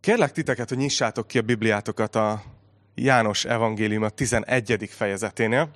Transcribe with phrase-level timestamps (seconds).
[0.00, 2.42] Kérlek titeket, hogy nyissátok ki a Bibliátokat a
[2.94, 4.88] János evangélium a 11.
[4.90, 5.70] fejezeténél.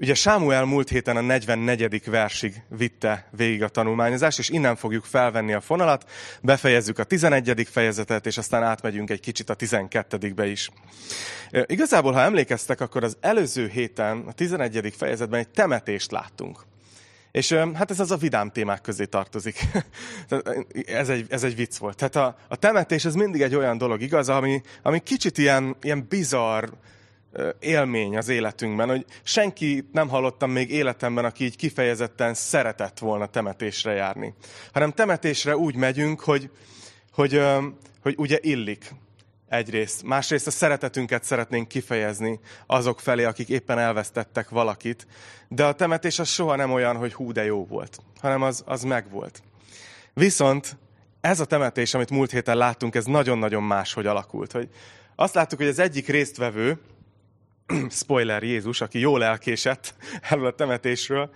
[0.00, 2.10] Ugye Sámuel múlt héten a 44.
[2.10, 6.10] versig vitte végig a tanulmányozást, és innen fogjuk felvenni a fonalat,
[6.40, 7.68] befejezzük a 11.
[7.70, 10.44] fejezetet, és aztán átmegyünk egy kicsit a 12.
[10.44, 10.70] is.
[11.50, 14.94] Igazából, ha emlékeztek, akkor az előző héten, a 11.
[14.96, 16.64] fejezetben egy temetést láttunk.
[17.32, 19.58] És hát ez az a vidám témák közé tartozik.
[20.86, 21.96] ez, egy, ez egy vicc volt.
[21.96, 26.06] Tehát a, a temetés ez mindig egy olyan dolog, igaz, ami, ami kicsit ilyen, ilyen
[26.08, 26.68] bizarr
[27.60, 33.92] élmény az életünkben, hogy senki nem hallottam még életemben, aki így kifejezetten szeretett volna temetésre
[33.92, 34.34] járni.
[34.72, 36.50] Hanem temetésre úgy megyünk, hogy,
[37.12, 37.40] hogy,
[38.02, 38.94] hogy ugye illik
[39.52, 40.02] egyrészt.
[40.02, 45.06] Másrészt a szeretetünket szeretnénk kifejezni azok felé, akik éppen elvesztettek valakit.
[45.48, 48.82] De a temetés az soha nem olyan, hogy hú, de jó volt, hanem az, az
[48.82, 49.42] megvolt.
[50.14, 50.76] Viszont
[51.20, 54.52] ez a temetés, amit múlt héten láttunk, ez nagyon-nagyon máshogy alakult.
[54.52, 54.68] Hogy
[55.16, 56.78] azt láttuk, hogy az egyik résztvevő,
[57.90, 59.94] spoiler Jézus, aki jól elkésett
[60.30, 61.30] erről a temetésről,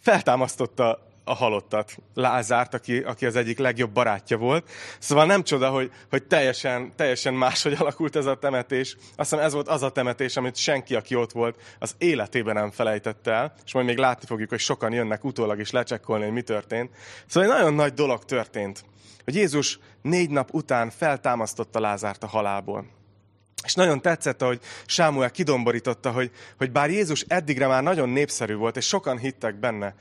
[0.00, 4.70] feltámasztotta a halottat, Lázárt, aki, aki az egyik legjobb barátja volt.
[4.98, 8.96] Szóval nem csoda, hogy, hogy teljesen, teljesen máshogy alakult ez a temetés.
[9.16, 12.70] Azt hiszem ez volt az a temetés, amit senki, aki ott volt, az életében nem
[12.70, 16.42] felejtett el, és majd még látni fogjuk, hogy sokan jönnek utólag is lecsekkolni, hogy mi
[16.42, 16.90] történt.
[17.26, 18.84] Szóval egy nagyon nagy dolog történt,
[19.24, 22.86] hogy Jézus négy nap után feltámasztotta Lázárt a halálból.
[23.64, 28.76] És nagyon tetszett, hogy Sámuel kidomborította, hogy, hogy bár Jézus eddigre már nagyon népszerű volt,
[28.76, 29.94] és sokan hittek benne,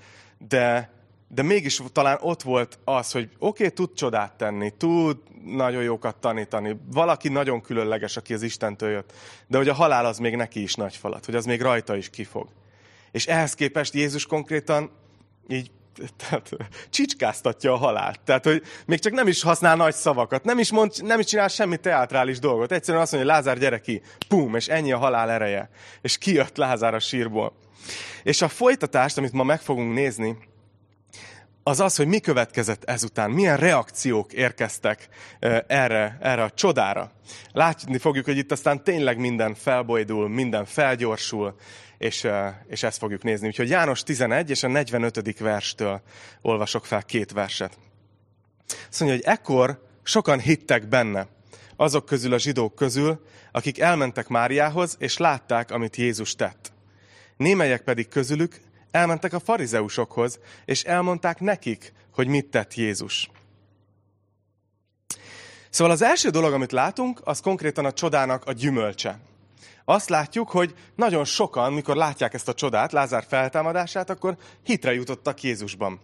[0.47, 0.98] de,
[1.31, 6.15] de mégis talán ott volt az, hogy oké, okay, tud csodát tenni, tud nagyon jókat
[6.15, 9.13] tanítani, valaki nagyon különleges, aki az Istentől jött,
[9.47, 12.09] de hogy a halál az még neki is nagy falat, hogy az még rajta is
[12.09, 12.47] kifog.
[13.11, 14.91] És ehhez képest Jézus konkrétan
[15.47, 15.71] így
[16.17, 16.49] tehát,
[16.89, 18.19] csicskáztatja a halált.
[18.21, 21.47] Tehát, hogy még csak nem is használ nagy szavakat, nem is, mond, nem is csinál
[21.47, 22.71] semmi teátrális dolgot.
[22.71, 25.69] Egyszerűen azt mondja, hogy Lázár, gyere ki, pum, és ennyi a halál ereje.
[26.01, 27.53] És kijött Lázár a sírból.
[28.23, 30.37] És a folytatást, amit ma meg fogunk nézni,
[31.69, 35.07] az az, hogy mi következett ezután, milyen reakciók érkeztek
[35.67, 37.11] erre, erre a csodára.
[37.51, 41.55] Látni fogjuk, hogy itt aztán tényleg minden felbojdul, minden felgyorsul,
[41.97, 42.27] és,
[42.67, 43.47] és ezt fogjuk nézni.
[43.47, 45.39] Úgyhogy János 11 és a 45.
[45.39, 46.01] verstől
[46.41, 47.77] olvasok fel két verset.
[48.89, 51.27] Azt mondja, hogy ekkor sokan hittek benne,
[51.75, 56.71] azok közül a zsidók közül, akik elmentek Máriához, és látták, amit Jézus tett.
[57.37, 58.59] Némelyek pedig közülük
[58.91, 63.29] elmentek a farizeusokhoz, és elmondták nekik, hogy mit tett Jézus.
[65.69, 69.19] Szóval az első dolog, amit látunk, az konkrétan a csodának a gyümölcse.
[69.85, 75.43] Azt látjuk, hogy nagyon sokan, mikor látják ezt a csodát, Lázár feltámadását, akkor hitre jutottak
[75.43, 75.99] Jézusban.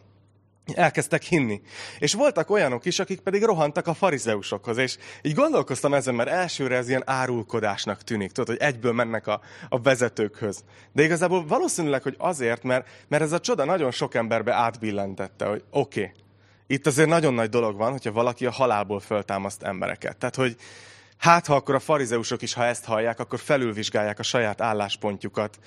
[0.73, 1.61] Elkezdtek hinni.
[1.99, 4.77] És voltak olyanok is, akik pedig rohantak a farizeusokhoz.
[4.77, 8.31] És így gondolkoztam ezen, mert elsőre ez ilyen árulkodásnak tűnik.
[8.31, 10.63] Tudod, hogy egyből mennek a, a vezetőkhöz.
[10.93, 15.63] De igazából valószínűleg, hogy azért, mert, mert ez a csoda nagyon sok emberbe átbillentette, hogy
[15.69, 16.13] oké, okay,
[16.67, 20.17] itt azért nagyon nagy dolog van, hogyha valaki a halálból föltámaszt embereket.
[20.17, 20.55] Tehát, hogy
[21.17, 25.59] hát ha akkor a farizeusok is, ha ezt hallják, akkor felülvizsgálják a saját álláspontjukat.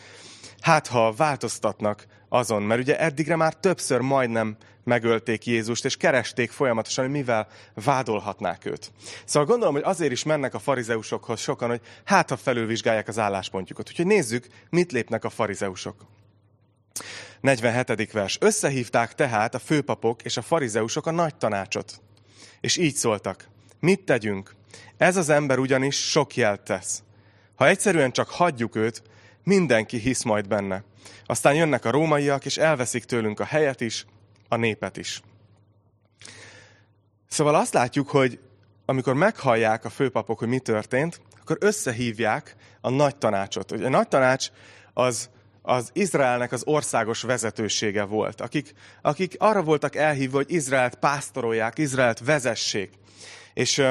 [0.61, 7.05] Hát ha változtatnak azon, mert ugye eddigre már többször majdnem megölték Jézust, és keresték folyamatosan,
[7.05, 8.93] hogy mivel vádolhatnák őt.
[9.25, 13.89] Szóval gondolom, hogy azért is mennek a farizeusokhoz sokan, hogy hát ha felülvizsgálják az álláspontjukat.
[13.89, 16.07] Úgyhogy nézzük, mit lépnek a farizeusok.
[17.41, 18.13] 47.
[18.13, 18.39] vers.
[18.41, 22.01] Összehívták tehát a főpapok és a farizeusok a nagy tanácsot.
[22.61, 23.49] És így szóltak.
[23.81, 24.55] Mit tegyünk?
[24.97, 27.03] Ez az ember ugyanis sok jelt tesz.
[27.55, 29.03] Ha egyszerűen csak hagyjuk őt,
[29.45, 30.85] mindenki hisz majd benne.
[31.27, 34.07] Aztán jönnek a rómaiak, és elveszik tőlünk a helyet is,
[34.49, 35.23] a népet is.
[37.29, 38.39] Szóval azt látjuk, hogy
[38.85, 43.71] amikor meghallják a főpapok, hogy mi történt, akkor összehívják a nagy tanácsot.
[43.73, 44.49] A nagy tanács
[44.93, 45.31] az,
[45.63, 52.19] az Izraelnek az országos vezetősége volt, akik, akik arra voltak elhívva, hogy Izraelt pásztorolják, Izraelt
[52.19, 52.91] vezessék.
[53.55, 53.83] És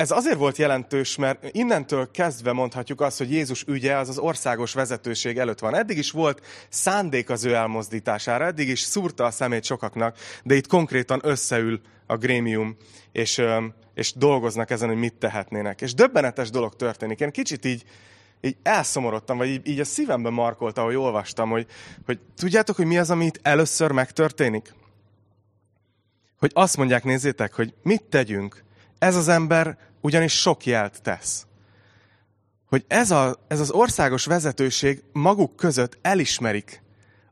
[0.00, 4.72] ez azért volt jelentős, mert innentől kezdve mondhatjuk azt, hogy Jézus ügye az az országos
[4.72, 5.74] vezetőség előtt van.
[5.74, 10.66] Eddig is volt szándék az ő elmozdítására, eddig is szúrta a szemét sokaknak, de itt
[10.66, 12.76] konkrétan összeül a grémium,
[13.12, 13.42] és,
[13.94, 15.80] és dolgoznak ezen, hogy mit tehetnének.
[15.80, 17.20] És döbbenetes dolog történik.
[17.20, 17.84] Én kicsit így,
[18.40, 21.66] így elszomorodtam, vagy így, így a szívembe markolta, ahogy olvastam, hogy,
[22.06, 24.74] hogy tudjátok, hogy mi az, ami itt először megtörténik?
[26.38, 28.68] Hogy azt mondják, nézzétek, hogy mit tegyünk,
[29.00, 31.46] ez az ember ugyanis sok jelt tesz.
[32.66, 36.82] Hogy ez, a, ez az országos vezetőség maguk között elismerik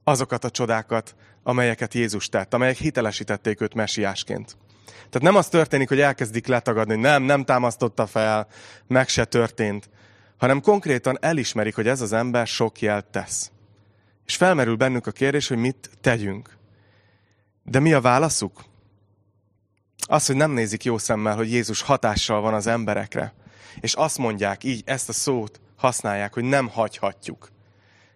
[0.04, 4.56] azokat a csodákat, amelyeket Jézus tett, amelyek hitelesítették őt mesiásként.
[4.86, 8.46] Tehát nem az történik, hogy elkezdik letagadni, hogy nem, nem támasztotta fel,
[8.86, 9.90] meg se történt,
[10.36, 13.50] hanem konkrétan elismerik, hogy ez az ember sok jelt tesz.
[14.26, 16.56] És felmerül bennük a kérdés, hogy mit tegyünk.
[17.64, 18.64] De mi a válaszuk?
[20.06, 23.34] Az, hogy nem nézik jó szemmel, hogy Jézus hatással van az emberekre.
[23.80, 27.50] És azt mondják, így ezt a szót használják, hogy nem hagyhatjuk.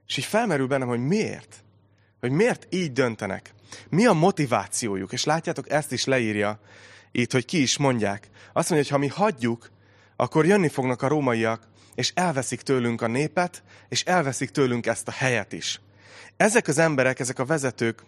[0.07, 1.65] És így felmerül bennem, hogy miért?
[2.21, 3.55] Hogy miért így döntenek?
[3.89, 5.13] Mi a motivációjuk?
[5.13, 6.61] És látjátok, ezt is leírja
[7.13, 8.29] itt, hogy ki is mondják.
[8.53, 9.71] Azt mondja, hogy ha mi hagyjuk,
[10.17, 15.13] akkor jönni fognak a rómaiak, és elveszik tőlünk a népet, és elveszik tőlünk ezt a
[15.13, 15.81] helyet is.
[16.37, 18.03] Ezek az emberek, ezek a vezetők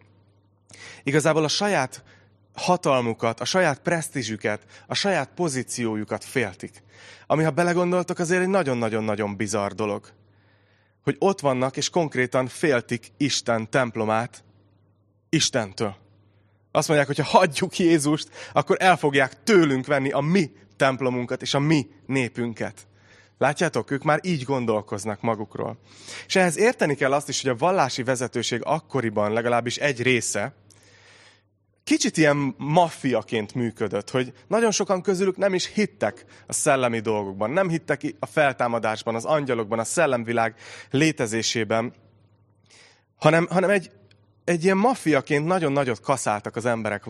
[1.02, 2.02] igazából a saját
[2.54, 6.82] hatalmukat, a saját presztízsüket, a saját pozíciójukat féltik.
[7.26, 10.12] Ami, ha belegondoltok, azért egy nagyon-nagyon-nagyon bizarr dolog.
[11.02, 14.44] Hogy ott vannak, és konkrétan féltik Isten templomát
[15.28, 15.96] Istentől.
[16.72, 21.54] Azt mondják, hogy ha hagyjuk Jézust, akkor el fogják tőlünk venni a mi templomunkat és
[21.54, 22.86] a mi népünket.
[23.38, 25.78] Látjátok, ők már így gondolkoznak magukról.
[26.26, 30.54] És ehhez érteni kell azt is, hogy a vallási vezetőség akkoriban legalábbis egy része,
[31.84, 37.68] kicsit ilyen maffiaként működött, hogy nagyon sokan közülük nem is hittek a szellemi dolgokban, nem
[37.68, 40.54] hittek a feltámadásban, az angyalokban, a szellemvilág
[40.90, 41.92] létezésében,
[43.16, 43.90] hanem, hanem egy,
[44.44, 47.04] egy ilyen maffiaként nagyon nagyot kaszáltak az emberek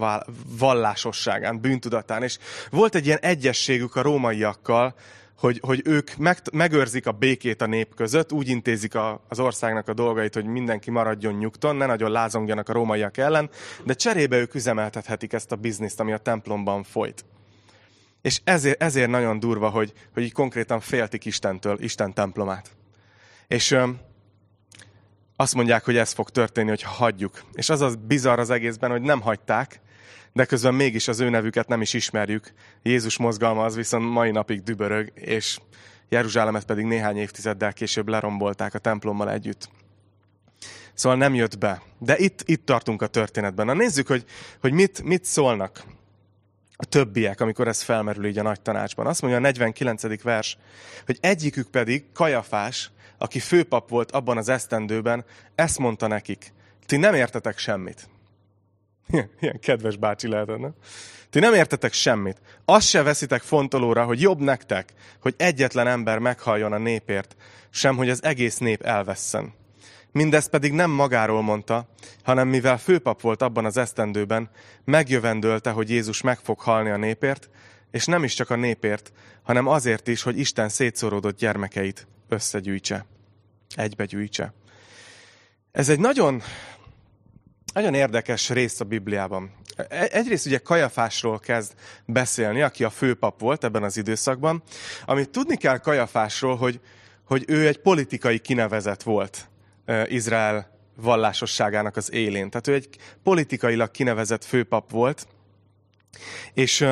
[0.58, 2.38] vallásosságán, bűntudatán, és
[2.70, 4.94] volt egy ilyen egyességük a rómaiakkal,
[5.38, 9.88] hogy, hogy ők meg, megőrzik a békét a nép között, úgy intézik a, az országnak
[9.88, 13.50] a dolgait, hogy mindenki maradjon nyugton, ne nagyon lázongjanak a rómaiak ellen,
[13.84, 17.24] de cserébe ők üzemeltethetik ezt a bizniszt, ami a templomban folyt.
[18.22, 22.70] És ezért, ezért nagyon durva, hogy, hogy így konkrétan féltik Istentől, Isten templomát.
[23.46, 23.98] És öm,
[25.36, 27.42] azt mondják, hogy ez fog történni, hogyha hagyjuk.
[27.52, 29.80] És az az bizarr az egészben, hogy nem hagyták,
[30.34, 32.52] de közben mégis az ő nevüket nem is ismerjük.
[32.82, 35.58] Jézus mozgalma az viszont mai napig dübörög, és
[36.08, 39.68] Jeruzsálemet pedig néhány évtizeddel később lerombolták a templommal együtt.
[40.94, 41.82] Szóval nem jött be.
[41.98, 43.66] De itt, itt tartunk a történetben.
[43.66, 44.24] Na nézzük, hogy,
[44.60, 45.84] hogy mit, mit szólnak
[46.76, 49.06] a többiek, amikor ez felmerül így a nagy tanácsban.
[49.06, 50.22] Azt mondja a 49.
[50.22, 50.58] vers,
[51.06, 56.52] hogy egyikük pedig, Kajafás, aki főpap volt abban az esztendőben, ezt mondta nekik,
[56.86, 58.08] ti nem értetek semmit.
[59.40, 60.74] Ilyen, kedves bácsi lehetett, nem?
[61.30, 62.40] Ti nem értetek semmit.
[62.64, 67.36] Azt se veszitek fontolóra, hogy jobb nektek, hogy egyetlen ember meghalljon a népért,
[67.70, 69.52] sem hogy az egész nép elvesszen.
[70.12, 71.88] Mindezt pedig nem magáról mondta,
[72.22, 74.50] hanem mivel főpap volt abban az esztendőben,
[74.84, 77.48] megjövendölte, hogy Jézus meg fog halni a népért,
[77.90, 79.12] és nem is csak a népért,
[79.42, 83.06] hanem azért is, hogy Isten szétszoródott gyermekeit összegyűjtse,
[83.74, 84.52] egybegyűjtse.
[85.72, 86.42] Ez egy nagyon
[87.74, 89.52] nagyon érdekes rész a Bibliában.
[89.76, 91.72] E, egyrészt ugye Kajafásról kezd
[92.06, 94.62] beszélni, aki a főpap volt ebben az időszakban.
[95.04, 96.80] Amit tudni kell Kajafásról, hogy,
[97.24, 99.48] hogy ő egy politikai kinevezet volt
[99.84, 102.50] e, Izrael vallásosságának az élén.
[102.50, 102.88] Tehát ő egy
[103.22, 105.26] politikailag kinevezett főpap volt,
[106.52, 106.86] és,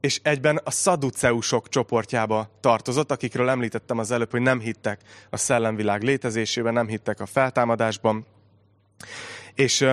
[0.00, 5.00] és egyben a szaduceusok csoportjába tartozott, akikről említettem az előbb, hogy nem hittek
[5.30, 8.26] a szellemvilág létezésében, nem hittek a feltámadásban.
[9.54, 9.86] És,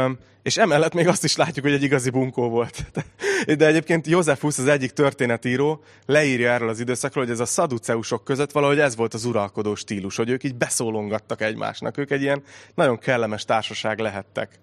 [0.44, 2.86] és emellett még azt is látjuk, hogy egy igazi bunkó volt.
[3.58, 8.52] De egyébként Józsefus, az egyik történetíró, leírja erről az időszakról, hogy ez a szaduceusok között
[8.52, 11.98] valahogy ez volt az uralkodó stílus, hogy ők így beszólongattak egymásnak.
[11.98, 12.44] Ők egy ilyen
[12.76, 14.60] nagyon kellemes társaság lehettek.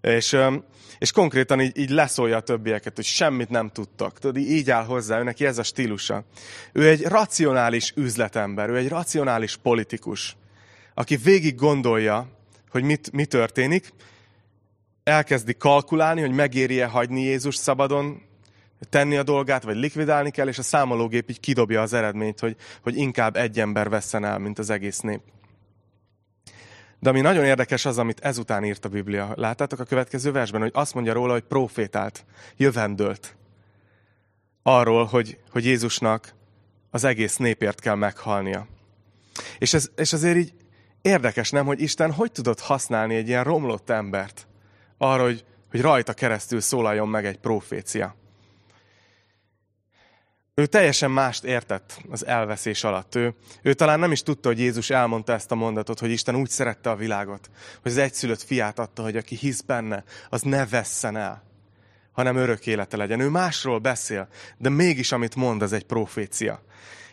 [0.00, 0.36] És,
[0.98, 4.18] és konkrétan így, így leszólja a többieket, hogy semmit nem tudtak.
[4.18, 6.24] Tudod, így áll hozzá, ő neki ez a stílusa.
[6.72, 10.36] Ő egy racionális üzletember, ő egy racionális politikus,
[10.94, 12.28] aki végig gondolja,
[12.70, 13.92] hogy mit, mi történik,
[15.08, 18.22] elkezdi kalkulálni, hogy megéri-e hagyni Jézus szabadon,
[18.90, 22.96] tenni a dolgát, vagy likvidálni kell, és a számológép így kidobja az eredményt, hogy, hogy
[22.96, 25.20] inkább egy ember vesszen el, mint az egész nép.
[27.00, 29.32] De ami nagyon érdekes az, amit ezután írt a Biblia.
[29.34, 32.24] Láttátok a következő versben, hogy azt mondja róla, hogy profétált,
[32.56, 33.36] jövendőlt.
[34.62, 36.34] Arról, hogy, hogy Jézusnak
[36.90, 38.66] az egész népért kell meghalnia.
[39.58, 40.52] És, ez, és azért így
[41.02, 44.47] érdekes, nem, hogy Isten hogy tudott használni egy ilyen romlott embert,
[44.98, 48.16] arra, hogy, hogy rajta keresztül szólaljon meg egy profécia.
[50.54, 53.14] Ő teljesen mást értett az elveszés alatt.
[53.14, 56.48] Ő, ő talán nem is tudta, hogy Jézus elmondta ezt a mondatot, hogy Isten úgy
[56.48, 57.50] szerette a világot,
[57.82, 61.42] hogy az egyszülött fiát adta, hogy aki hisz benne, az ne vesszen el,
[62.12, 63.20] hanem örök élete legyen.
[63.20, 66.62] Ő másról beszél, de mégis amit mond, az egy profécia.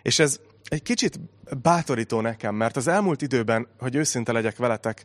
[0.02, 1.20] És ez egy kicsit
[1.62, 5.04] bátorító nekem, mert az elmúlt időben, hogy őszinte legyek veletek,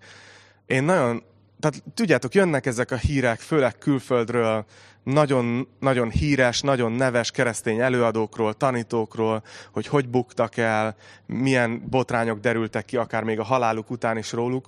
[0.66, 1.22] én nagyon
[1.60, 4.64] tehát tudjátok, jönnek ezek a hírek, főleg külföldről,
[5.02, 12.84] nagyon, nagyon híres, nagyon neves keresztény előadókról, tanítókról, hogy hogy buktak el, milyen botrányok derültek
[12.84, 14.66] ki, akár még a haláluk után is róluk.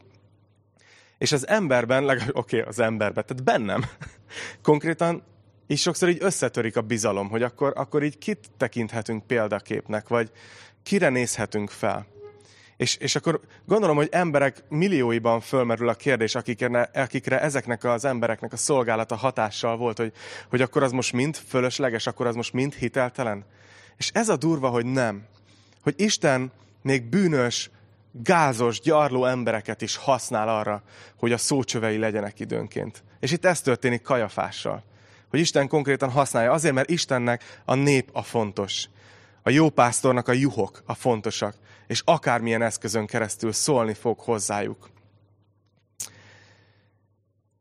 [1.19, 3.85] És az emberben, oké, okay, az emberben, tehát bennem
[4.63, 5.23] konkrétan
[5.67, 10.31] így sokszor így összetörik a bizalom, hogy akkor, akkor így kit tekinthetünk példaképnek, vagy
[10.83, 12.07] kire nézhetünk fel.
[12.83, 18.53] És, és akkor gondolom, hogy emberek millióiban fölmerül a kérdés, akikre, akikre ezeknek az embereknek
[18.53, 20.13] a szolgálata hatással volt, hogy,
[20.51, 23.45] hogy akkor az most mind fölösleges, akkor az most mind hiteltelen.
[23.97, 25.27] És ez a durva, hogy nem.
[25.83, 27.71] Hogy Isten még bűnös,
[28.13, 30.83] gázos, gyarló embereket is használ arra,
[31.17, 33.05] hogy a szócsövei legyenek időnként.
[33.21, 34.85] És itt ez történik Kajafással.
[35.31, 38.89] Hogy Isten konkrétan használja azért, mert Istennek a nép a fontos.
[39.43, 41.55] A jó pásztornak a juhok a fontosak
[41.93, 44.91] és akármilyen eszközön keresztül szólni fog hozzájuk.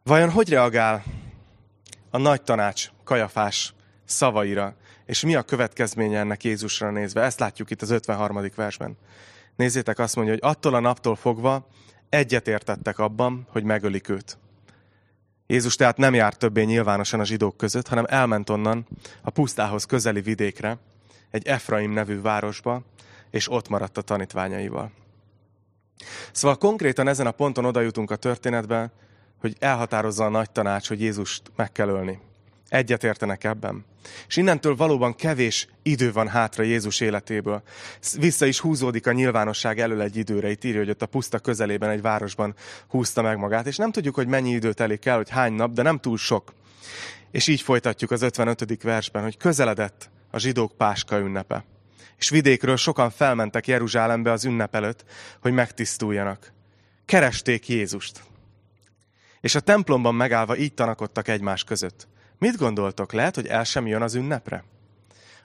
[0.04, 1.04] Vajon hogy reagál
[2.10, 3.74] a nagy tanács Kajafás
[4.06, 7.22] szavaira, és mi a következménye ennek Jézusra nézve?
[7.22, 8.50] Ezt látjuk itt az 53.
[8.56, 8.98] versben.
[9.56, 11.68] Nézzétek, azt mondja, hogy attól a naptól fogva
[12.10, 14.38] egyetértettek abban, hogy megölik őt.
[15.48, 18.88] Jézus tehát nem járt többé nyilvánosan a zsidók között, hanem elment onnan
[19.22, 20.78] a pusztához közeli vidékre,
[21.32, 22.84] egy Efraim nevű városba,
[23.32, 24.92] és ott maradt a tanítványaival.
[26.32, 28.92] Szóval konkrétan ezen a ponton oda jutunk a történetbe,
[29.40, 32.20] hogy elhatározza a nagy tanács, hogy Jézust meg kell ölni.
[32.68, 33.86] Egyet értenek ebben.
[34.28, 37.62] És innentől valóban kevés idő van hátra Jézus életéből.
[38.18, 40.50] Vissza is húzódik a nyilvánosság elől egy időre.
[40.50, 42.56] Itt írja, hogy ott a puszta közelében egy városban
[42.88, 43.68] húzta meg magát.
[43.68, 46.54] És nem tudjuk, hogy mennyi időt telik el, hogy hány nap, de nem túl sok.
[47.32, 48.84] És így folytatjuk az 55.
[48.84, 51.66] versben, hogy közeledett a zsidók páska ünnepe
[52.22, 55.04] és vidékről sokan felmentek Jeruzsálembe az ünnep előtt,
[55.42, 56.54] hogy megtisztuljanak.
[57.06, 58.24] Keresték Jézust.
[59.40, 62.08] És a templomban megállva így tanakodtak egymás között.
[62.38, 64.64] Mit gondoltok, lehet, hogy el sem jön az ünnepre?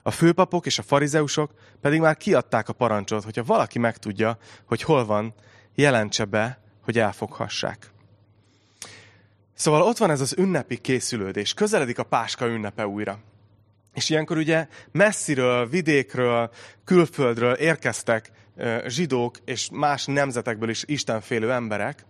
[0.03, 5.05] A főpapok és a farizeusok pedig már kiadták a parancsot, hogyha valaki megtudja, hogy hol
[5.05, 5.33] van,
[5.75, 7.91] jelentse be, hogy elfoghassák.
[9.53, 11.53] Szóval ott van ez az ünnepi készülődés.
[11.53, 13.19] Közeledik a Páska ünnepe újra.
[13.97, 16.49] És ilyenkor ugye messziről, vidékről,
[16.85, 18.31] külföldről érkeztek
[18.87, 22.05] zsidók és más nemzetekből is istenfélő emberek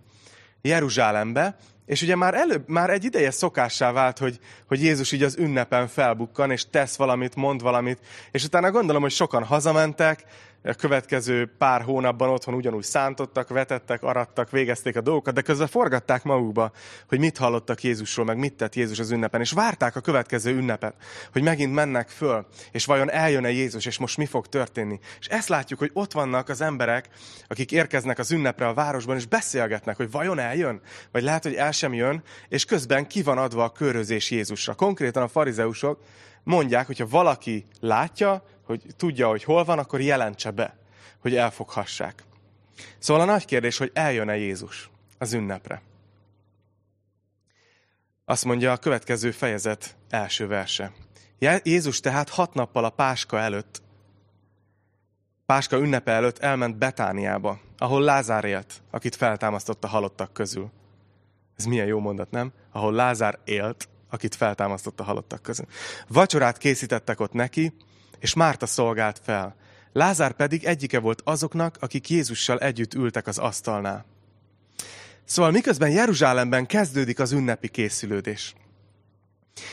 [0.62, 5.38] Jeruzsálembe, és ugye már, előbb, már egy ideje szokássá vált, hogy, hogy Jézus így az
[5.38, 8.00] ünnepen felbukkan, és tesz valamit, mond valamit,
[8.32, 10.24] és utána gondolom, hogy sokan hazamentek,
[10.64, 16.24] a következő pár hónapban otthon ugyanúgy szántottak, vetettek, arattak, végezték a dolgokat, de közben forgatták
[16.24, 16.72] magukba,
[17.08, 20.96] hogy mit hallottak Jézusról, meg mit tett Jézus az ünnepen, és várták a következő ünnepet,
[21.32, 25.00] hogy megint mennek föl, és vajon eljön-e Jézus, és most mi fog történni.
[25.20, 27.10] És ezt látjuk, hogy ott vannak az emberek,
[27.48, 31.72] akik érkeznek az ünnepre a városban, és beszélgetnek, hogy vajon eljön, vagy lehet, hogy el
[31.72, 34.74] sem jön, és közben ki van adva a körözés Jézusra.
[34.74, 36.00] Konkrétan a farizeusok
[36.44, 40.78] mondják, hogyha valaki látja, hogy tudja, hogy hol van, akkor jelentse be,
[41.20, 42.24] hogy elfoghassák.
[43.00, 45.82] Szóval a nagy kérdés, hogy eljön-e Jézus az ünnepre.
[48.26, 50.92] Azt mondja a következő fejezet első verse.
[51.64, 53.82] Jézus tehát hat nappal a Páska előtt,
[55.46, 60.70] Páska ünnepe előtt elment Betániába, ahol Lázár élt, akit feltámasztott a halottak közül.
[61.56, 62.52] Ez milyen jó mondat, nem?
[62.72, 65.66] Ahol Lázár élt, akit feltámasztott a halottak közül.
[66.08, 67.74] Vacsorát készítettek ott neki,
[68.20, 69.56] és Márta szolgált fel.
[69.94, 74.06] Lázár pedig egyike volt azoknak, akik Jézussal együtt ültek az asztalnál.
[75.26, 78.54] Szóval miközben Jeruzsálemben kezdődik az ünnepi készülődés.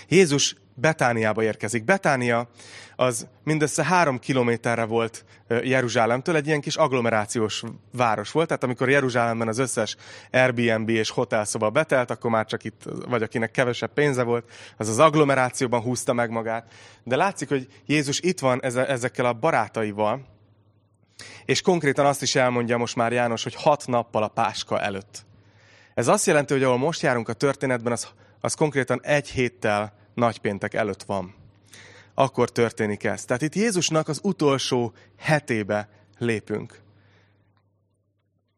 [0.09, 1.85] Jézus Betániába érkezik.
[1.85, 2.49] Betánia
[2.97, 7.63] az mindössze három kilométerre volt Jeruzsálemtől, egy ilyen kis agglomerációs
[7.93, 9.97] város volt, tehát amikor Jeruzsálemben az összes
[10.33, 14.99] Airbnb és hotelszoba betelt, akkor már csak itt, vagy akinek kevesebb pénze volt, az az
[14.99, 16.73] agglomerációban húzta meg magát.
[17.05, 20.33] De látszik, hogy Jézus itt van ezekkel a barátaival,
[21.45, 25.25] és konkrétan azt is elmondja most már János, hogy hat nappal a Páska előtt.
[25.95, 28.09] Ez azt jelenti, hogy ahol most járunk a történetben, az,
[28.41, 31.35] az konkrétan egy héttel nagypéntek előtt van.
[32.15, 33.25] Akkor történik ez.
[33.25, 36.83] Tehát itt Jézusnak az utolsó hetébe lépünk.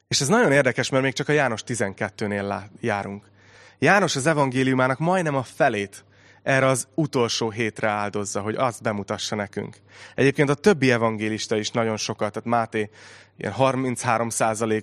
[0.09, 3.31] És ez nagyon érdekes, mert még csak a János 12-nél járunk.
[3.79, 6.05] János az evangéliumának majdnem a felét
[6.43, 9.77] erre az utolsó hétre áldozza, hogy azt bemutassa nekünk.
[10.15, 12.91] Egyébként a többi evangélista is nagyon sokat, tehát Máté
[13.37, 14.29] ilyen 33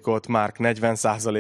[0.04, 0.98] ot Márk 40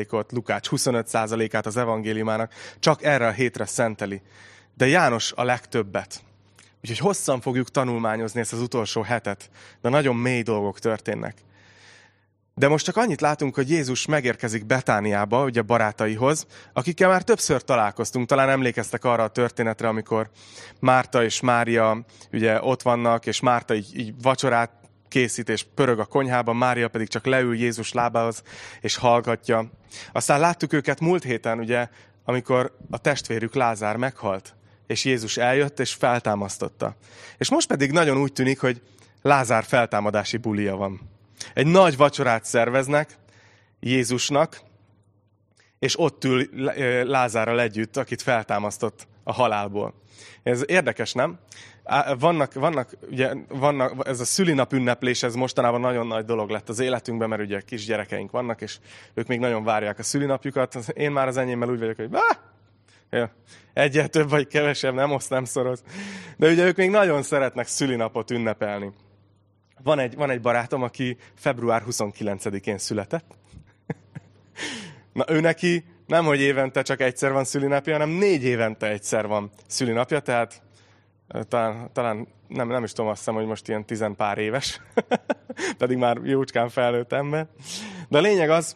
[0.09, 4.21] ot Lukács 25 át az evangéliumának csak erre a hétre szenteli
[4.75, 6.23] de János a legtöbbet.
[6.81, 9.49] Úgyhogy hosszan fogjuk tanulmányozni ezt az utolsó hetet,
[9.81, 11.35] de nagyon mély dolgok történnek.
[12.55, 18.27] De most csak annyit látunk, hogy Jézus megérkezik Betániába, ugye barátaihoz, akikkel már többször találkoztunk.
[18.27, 20.29] Talán emlékeztek arra a történetre, amikor
[20.79, 24.71] Márta és Mária ugye ott vannak, és Márta így, így vacsorát
[25.07, 28.43] készít, és pörög a konyhában, Mária pedig csak leül Jézus lábához,
[28.81, 29.71] és hallgatja.
[30.11, 31.87] Aztán láttuk őket múlt héten, ugye,
[32.25, 34.55] amikor a testvérük Lázár meghalt,
[34.93, 36.95] és Jézus eljött, és feltámasztotta.
[37.37, 38.81] És most pedig nagyon úgy tűnik, hogy
[39.21, 41.01] Lázár feltámadási bulia van.
[41.53, 43.17] Egy nagy vacsorát szerveznek
[43.79, 44.61] Jézusnak,
[45.79, 46.49] és ott ül
[47.03, 49.93] Lázárral együtt, akit feltámasztott a halálból.
[50.43, 51.39] Ez érdekes, nem?
[52.19, 56.79] Vannak, vannak, ugye, vannak, ez a szülinap ünneplés, ez mostanában nagyon nagy dolog lett az
[56.79, 58.77] életünkben, mert ugye kisgyerekeink vannak, és
[59.13, 60.75] ők még nagyon várják a szülinapjukat.
[60.93, 62.51] Én már az enyémmel úgy vagyok, hogy bah!
[63.13, 63.31] Ja,
[63.73, 65.83] egyet több vagy kevesebb, nem oszt, nem szoroz.
[66.37, 68.91] De ugye ők még nagyon szeretnek szülinapot ünnepelni.
[69.83, 73.35] Van egy, van egy barátom, aki február 29-én született.
[75.13, 79.51] Na ő neki nem, hogy évente csak egyszer van szülinapja, hanem négy évente egyszer van
[79.67, 80.61] szülinapja, tehát
[81.47, 84.81] talán, talán nem, nem is tudom, azt hiszem, hogy most ilyen tizenpár éves,
[85.77, 87.47] pedig már jócskán felnőtt ember.
[88.09, 88.75] De a lényeg az,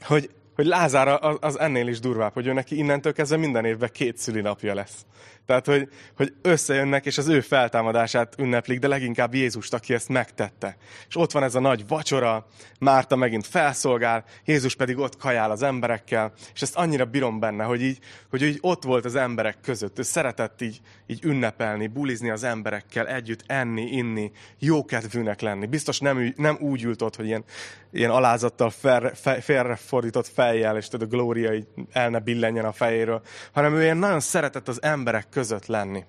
[0.00, 4.18] hogy, hogy Lázár az ennél is durvább, hogy ő neki innentől kezdve minden évben két
[4.18, 5.06] szülinapja lesz.
[5.46, 10.76] Tehát, hogy, hogy összejönnek, és az ő feltámadását ünneplik, de leginkább Jézust, aki ezt megtette.
[11.08, 12.46] És ott van ez a nagy vacsora,
[12.82, 17.82] Márta megint felszolgál, Jézus pedig ott kajál az emberekkel, és ezt annyira bírom benne, hogy
[17.82, 17.98] így,
[18.30, 19.98] hogy így ott volt az emberek között.
[19.98, 25.66] Ő szeretett így, így ünnepelni, bulizni az emberekkel, együtt enni, inni, jókedvűnek lenni.
[25.66, 27.44] Biztos nem, nem úgy ült ott, hogy ilyen,
[27.92, 32.72] ilyen alázattal fel, fe, félrefordított fejjel, és tudod, a glória így el ne billenjen a
[32.72, 33.22] fejéről,
[33.52, 36.04] hanem ő ilyen nagyon szeretett az emberek között lenni,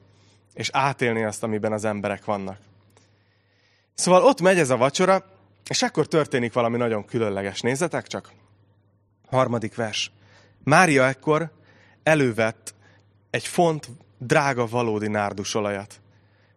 [0.54, 2.58] és átélni azt, amiben az emberek vannak.
[3.94, 5.26] Szóval ott megy ez a vacsora,
[5.70, 7.62] és akkor történik valami nagyon különleges.
[7.62, 8.32] Nézzetek csak!
[9.30, 10.12] Harmadik vers.
[10.64, 11.52] Mária ekkor
[12.04, 12.76] elővett
[13.30, 16.02] egy font drága valódi nárdusolajat.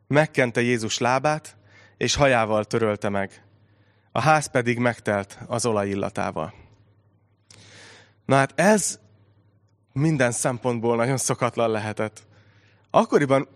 [0.06, 1.56] Megkente Jézus lábát,
[1.96, 3.42] és hajával törölte meg.
[4.12, 6.54] A ház pedig megtelt az olajillatával.
[8.25, 8.99] Na hát ez
[9.93, 12.26] minden szempontból nagyon szokatlan lehetett.
[12.97, 13.49] Akkoriban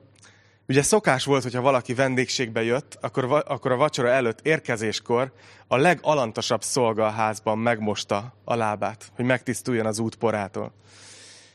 [0.69, 5.33] ugye szokás volt, hogyha valaki vendégségbe jött, akkor, akkor a vacsora előtt érkezéskor
[5.67, 10.73] a legalantasabb szolga a házban megmosta a lábát, hogy megtisztuljon az út porától.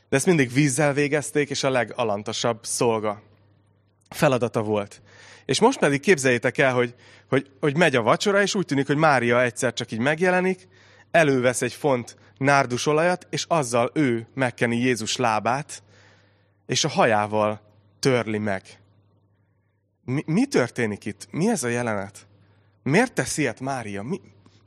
[0.10, 3.22] De ezt mindig vízzel végezték, és a legalantasabb szolga
[4.10, 5.02] feladata volt.
[5.46, 6.96] És most pedig képzeljétek el, hogy,
[7.30, 10.68] hogy, hogy megy a vacsora, és úgy tűnik, hogy Mária egyszer csak így megjelenik,
[11.12, 15.84] elővesz egy font nárdusolajat, és azzal ő megkeni Jézus lábát,
[16.66, 17.64] és a hajával
[18.06, 18.80] törli meg.
[20.04, 21.28] Mi, mi történik itt?
[21.32, 22.28] Mi ez a jelenet?
[22.84, 24.04] Miért teszi ilyet Mária?
[24.04, 24.22] Mi,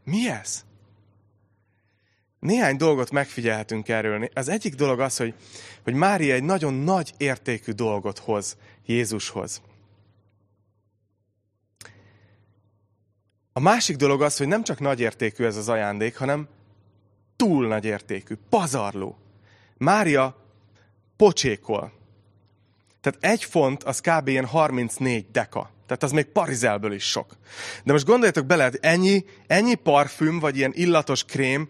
[0.05, 0.65] mi ez?
[2.39, 4.29] Néhány dolgot megfigyelhetünk erről.
[4.35, 5.35] Az egyik dolog az, hogy,
[5.83, 9.63] hogy Mária egy nagyon nagy értékű dolgot hoz Jézushoz.
[13.53, 16.49] A másik dolog az, hogy nem csak nagy értékű ez az ajándék, hanem
[17.37, 19.19] túl nagy értékű, pazarló.
[19.77, 20.37] Mária
[21.17, 21.98] pocsékol.
[23.01, 24.29] Tehát egy font az kb.
[24.29, 25.71] ilyen 34 deka.
[25.87, 27.37] Tehát az még parizelből is sok.
[27.85, 31.69] De most gondoljatok bele, hogy ennyi, ennyi parfüm, vagy ilyen illatos krém,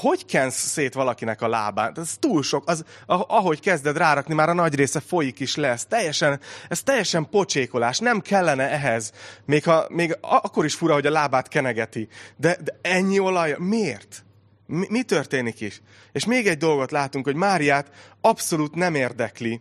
[0.00, 1.98] hogy kensz szét valakinek a lábát?
[1.98, 2.68] Ez túl sok.
[2.68, 5.68] Az, ahogy kezded rárakni, már a nagy része folyik is le.
[5.68, 7.98] Ez teljesen, ez teljesen pocsékolás.
[7.98, 9.12] Nem kellene ehhez.
[9.44, 12.08] Még, ha, még akkor is fura, hogy a lábát kenegeti.
[12.36, 14.24] De, de ennyi olaj, miért?
[14.66, 15.82] Mi, mi történik is?
[16.12, 19.60] És még egy dolgot látunk, hogy Máriát abszolút nem érdekli,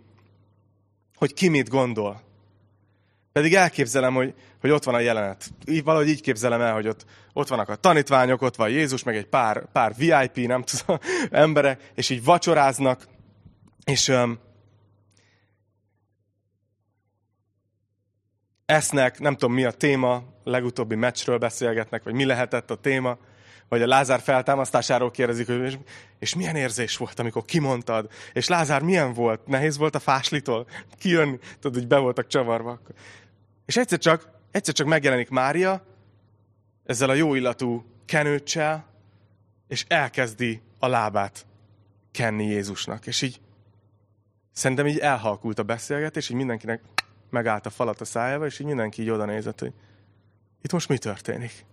[1.20, 2.22] hogy ki mit gondol.
[3.32, 5.52] Pedig elképzelem, hogy, hogy ott van a jelenet.
[5.66, 9.16] Így, valahogy így képzelem el, hogy ott, ott vannak a tanítványok, ott van Jézus, meg
[9.16, 10.98] egy pár, pár VIP, nem tudom,
[11.30, 13.08] emberek, és így vacsoráznak,
[13.86, 14.40] és um,
[18.66, 23.18] esznek, nem tudom mi a téma, legutóbbi meccsről beszélgetnek, vagy mi lehetett a téma,
[23.70, 25.78] vagy a Lázár feltámasztásáról kérdezik, hogy és,
[26.20, 31.40] és milyen érzés volt, amikor kimondtad, és Lázár milyen volt, nehéz volt a fáslitól kijönni,
[31.60, 32.82] tudod, hogy be voltak csavarva.
[33.66, 35.86] És egyszer csak, egyszer csak megjelenik Mária,
[36.86, 38.86] ezzel a jó illatú kenőccsel,
[39.68, 41.46] és elkezdi a lábát
[42.12, 43.08] kenni Jézusnak.
[43.08, 43.42] És így
[44.52, 46.82] szerintem így elhalkult a beszélgetés, így mindenkinek
[47.30, 49.74] megállt a falat a szájába, és így mindenki így oda nézett, hogy
[50.62, 51.66] itt most mi történik?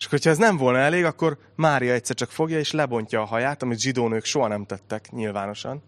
[0.00, 3.62] És hogyha ez nem volna elég, akkor Mária egyszer csak fogja és lebontja a haját,
[3.62, 5.82] amit zsidónők soha nem tettek nyilvánosan,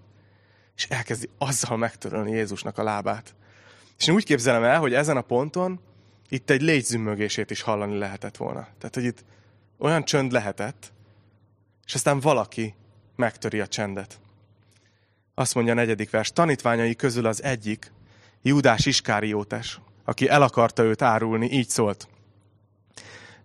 [0.76, 3.34] és elkezdi azzal megtörölni Jézusnak a lábát.
[3.98, 5.80] És én úgy képzelem el, hogy ezen a ponton
[6.28, 8.68] itt egy légyzümmögését is hallani lehetett volna.
[8.78, 9.24] Tehát, hogy itt
[9.78, 10.92] olyan csönd lehetett,
[11.86, 12.74] és aztán valaki
[13.16, 14.20] megtöri a csendet.
[15.34, 17.92] Azt mondja a negyedik vers, tanítványai közül az egyik,
[18.42, 22.08] Júdás Iskáriótes, aki el akarta őt árulni, így szólt.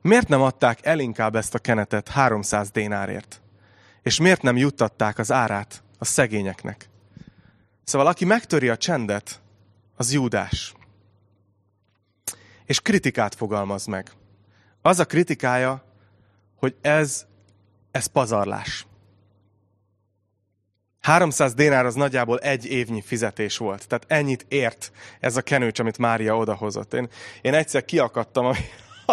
[0.02, 3.42] Miért nem adták el inkább ezt a kenetet 300 dénárért?
[4.02, 6.90] És miért nem juttatták az árát a szegényeknek?
[7.84, 9.42] Szóval aki megtöri a csendet,
[9.96, 10.74] az Júdás.
[12.66, 14.12] És kritikát fogalmaz meg.
[14.82, 15.84] Az a kritikája,
[16.56, 17.26] hogy ez,
[17.92, 18.86] ez pazarlás.
[21.02, 23.88] 300 dénár az nagyjából egy évnyi fizetés volt.
[23.88, 26.94] Tehát ennyit ért ez a kenőcs, amit Mária odahozott.
[26.94, 27.10] Én,
[27.42, 28.46] én egyszer kiakadtam,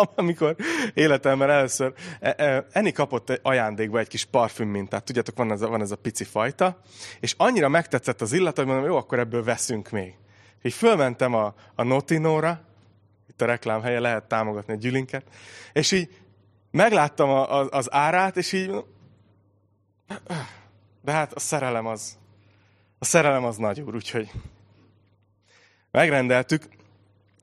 [0.14, 0.56] amikor
[0.94, 5.04] életemben először e, e, kapott egy ajándékba egy kis parfüm mintát.
[5.04, 6.80] Tudjátok, van ez, a, van ez a pici fajta.
[7.20, 10.14] És annyira megtetszett az illat, hogy mondom, jó, akkor ebből veszünk még.
[10.62, 12.60] Így fölmentem a, a Notinóra,
[13.28, 15.24] itt a reklám helye, lehet támogatni a gyülinket,
[15.72, 16.08] és így
[16.70, 18.70] megláttam a, a, az árát, és így
[21.04, 22.18] de hát a szerelem az,
[22.98, 24.30] a szerelem az nagy úr, úgyhogy
[25.90, 26.68] megrendeltük.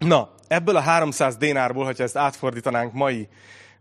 [0.06, 3.28] Na, ebből a 300 dénárból, hogyha ezt átfordítanánk mai,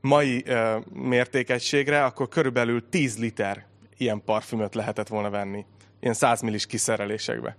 [0.00, 3.64] mai uh, mértékegységre, akkor körülbelül 10 liter
[3.96, 5.64] ilyen parfümöt lehetett volna venni.
[6.00, 7.56] Ilyen 100 millis kiszerelésekbe.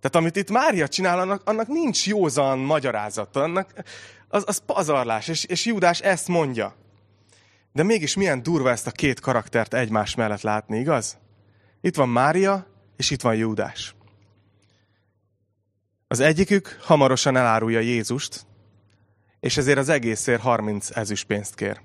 [0.00, 3.72] Tehát amit itt Mária csinál, annak, annak nincs józan magyarázata, annak,
[4.28, 6.74] az, az pazarlás, és, és Júdás ezt mondja.
[7.72, 11.18] De mégis milyen durva ezt a két karaktert egymás mellett látni, igaz?
[11.80, 13.94] Itt van Mária, és itt van Júdás.
[16.06, 18.46] Az egyikük hamarosan elárulja Jézust,
[19.40, 21.80] és ezért az egészért 30 ezüstpénzt kér.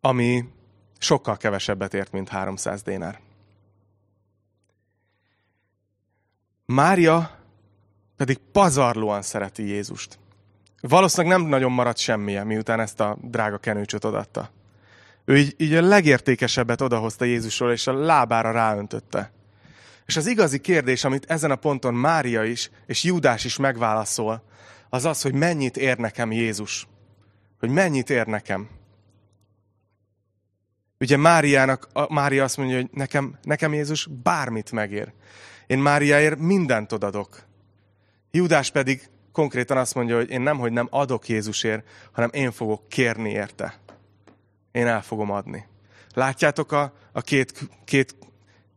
[0.00, 0.44] Ami
[0.98, 3.20] sokkal kevesebbet ért, mint 300 dénár.
[6.66, 7.38] Mária
[8.16, 10.18] pedig pazarlóan szereti Jézust.
[10.80, 14.50] Valószínűleg nem nagyon maradt semmije, miután ezt a drága kenőcsöt odatta.
[15.24, 19.32] Ő így, így a legértékesebbet odahozta Jézusról, és a lábára ráöntötte.
[20.06, 24.44] És az igazi kérdés, amit ezen a ponton Mária is, és Júdás is megválaszol,
[24.88, 26.86] az az, hogy mennyit ér nekem Jézus.
[27.58, 28.68] Hogy mennyit ér nekem.
[31.00, 35.12] Ugye Máriának, Mária azt mondja, hogy nekem, nekem Jézus bármit megér.
[35.66, 37.44] Én Máriáért mindent odadok.
[38.30, 42.88] Júdás pedig konkrétan azt mondja, hogy én nem, hogy nem adok Jézusért, hanem én fogok
[42.88, 43.82] kérni érte
[44.74, 45.66] én el fogom adni.
[46.14, 48.14] Látjátok a, a két, két,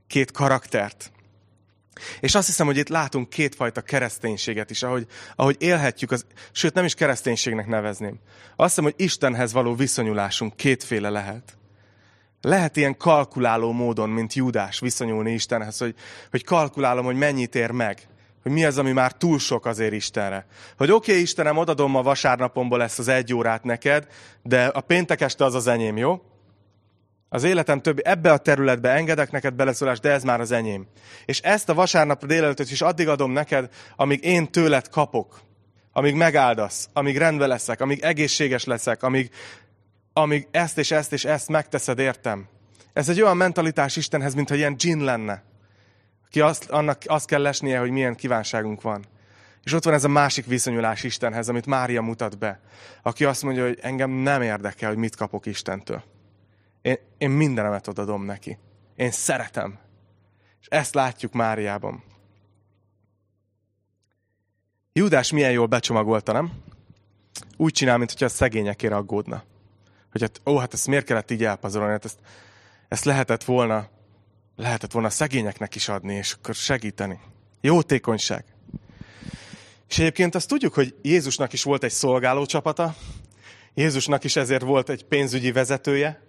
[0.07, 1.11] két karaktert?
[2.19, 5.05] És azt hiszem, hogy itt látunk kétfajta kereszténységet is, ahogy,
[5.36, 8.19] ahogy élhetjük, az, sőt nem is kereszténységnek nevezném.
[8.55, 11.57] Azt hiszem, hogy Istenhez való viszonyulásunk kétféle lehet.
[12.41, 15.95] Lehet ilyen kalkuláló módon, mint Júdás viszonyulni Istenhez, hogy,
[16.31, 18.07] hogy kalkulálom, hogy mennyit ér meg
[18.47, 20.45] hogy mi az, ami már túl sok azért Istenre.
[20.77, 24.07] Hogy oké, okay, Istenem, odadom a vasárnapomból ezt az egy órát neked,
[24.43, 26.21] de a péntek este az az enyém, jó?
[27.38, 30.88] Az életem többi, ebbe a területbe engedek neked beleszólást, de ez már az enyém.
[31.26, 35.39] És ezt a vasárnap délelőttöt is addig adom neked, amíg én tőled kapok.
[35.91, 39.30] Amíg megáldasz, amíg rendben leszek, amíg egészséges leszek, amíg,
[40.13, 42.47] amíg ezt és ezt és ezt megteszed, értem.
[42.93, 45.43] Ez egy olyan mentalitás Istenhez, mintha ilyen dzsin lenne
[46.28, 49.06] aki azt, annak azt kell lesnie, hogy milyen kívánságunk van.
[49.63, 52.60] És ott van ez a másik viszonyulás Istenhez, amit Mária mutat be,
[53.02, 56.04] aki azt mondja, hogy engem nem érdekel, hogy mit kapok Istentől.
[56.88, 58.58] Én, én mindenemet odadom neki.
[58.95, 59.80] Én szeretem.
[60.62, 62.04] És ezt látjuk Máriában.
[64.93, 66.52] Júdás milyen jól becsomagolta, nem?
[67.58, 69.43] Úgy csinál, mintha a szegényekére aggódna.
[70.12, 71.93] Hogy hát, ó, hát ezt miért kellett így elpazarolni?
[71.93, 72.19] Hát ezt,
[72.88, 73.89] ezt lehetett volna
[74.56, 77.19] lehetett volna szegényeknek is adni, és akkor segíteni.
[77.62, 78.45] Jótékonyság.
[79.89, 82.95] És egyébként azt tudjuk, hogy Jézusnak is volt egy szolgáló csapata,
[83.73, 86.26] Jézusnak is ezért volt egy pénzügyi vezetője,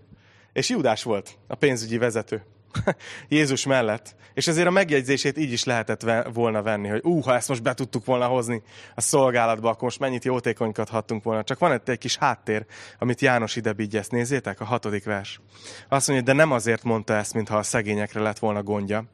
[0.52, 2.42] és Júdás volt a pénzügyi vezető.
[3.28, 4.16] Jézus mellett.
[4.34, 7.74] És ezért a megjegyzését így is lehetett volna venni, hogy ú, ha ezt most be
[7.74, 8.62] tudtuk volna hozni
[8.94, 11.42] a szolgálatba, akkor most mennyit jótékonykodhattunk volna.
[11.42, 12.66] Csak van itt egy kis háttér,
[12.98, 15.40] amit János ide ezt Nézzétek, a hatodik vers.
[15.88, 19.04] Azt mondja, de nem azért mondta ezt, mintha a szegényekre lett volna gondja,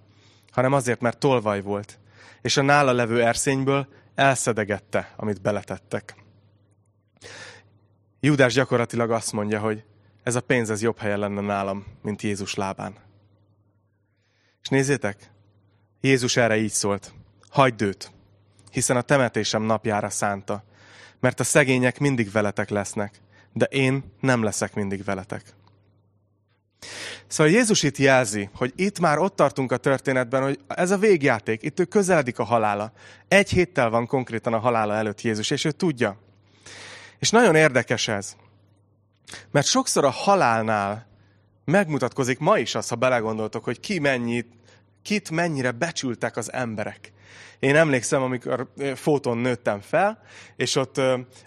[0.50, 1.98] hanem azért, mert tolvaj volt.
[2.42, 6.14] És a nála levő erszényből elszedegette, amit beletettek.
[8.20, 9.84] Júdás gyakorlatilag azt mondja, hogy
[10.24, 12.94] ez a pénz ez jobb helyen lenne nálam, mint Jézus lábán.
[14.62, 15.30] És nézzétek,
[16.00, 17.12] Jézus erre így szólt.
[17.50, 18.12] Hagyd őt,
[18.70, 20.64] hiszen a temetésem napjára szánta,
[21.20, 23.20] mert a szegények mindig veletek lesznek,
[23.52, 25.54] de én nem leszek mindig veletek.
[27.26, 31.62] Szóval Jézus itt jelzi, hogy itt már ott tartunk a történetben, hogy ez a végjáték,
[31.62, 32.92] itt ő közeledik a halála.
[33.28, 36.18] Egy héttel van konkrétan a halála előtt Jézus, és ő tudja.
[37.18, 38.36] És nagyon érdekes ez.
[39.50, 41.06] Mert sokszor a halálnál
[41.64, 44.48] megmutatkozik ma is az, ha belegondoltok, hogy ki mennyit,
[45.02, 47.12] kit mennyire becsültek az emberek.
[47.58, 50.22] Én emlékszem, amikor fotón nőttem fel,
[50.56, 51.00] és ott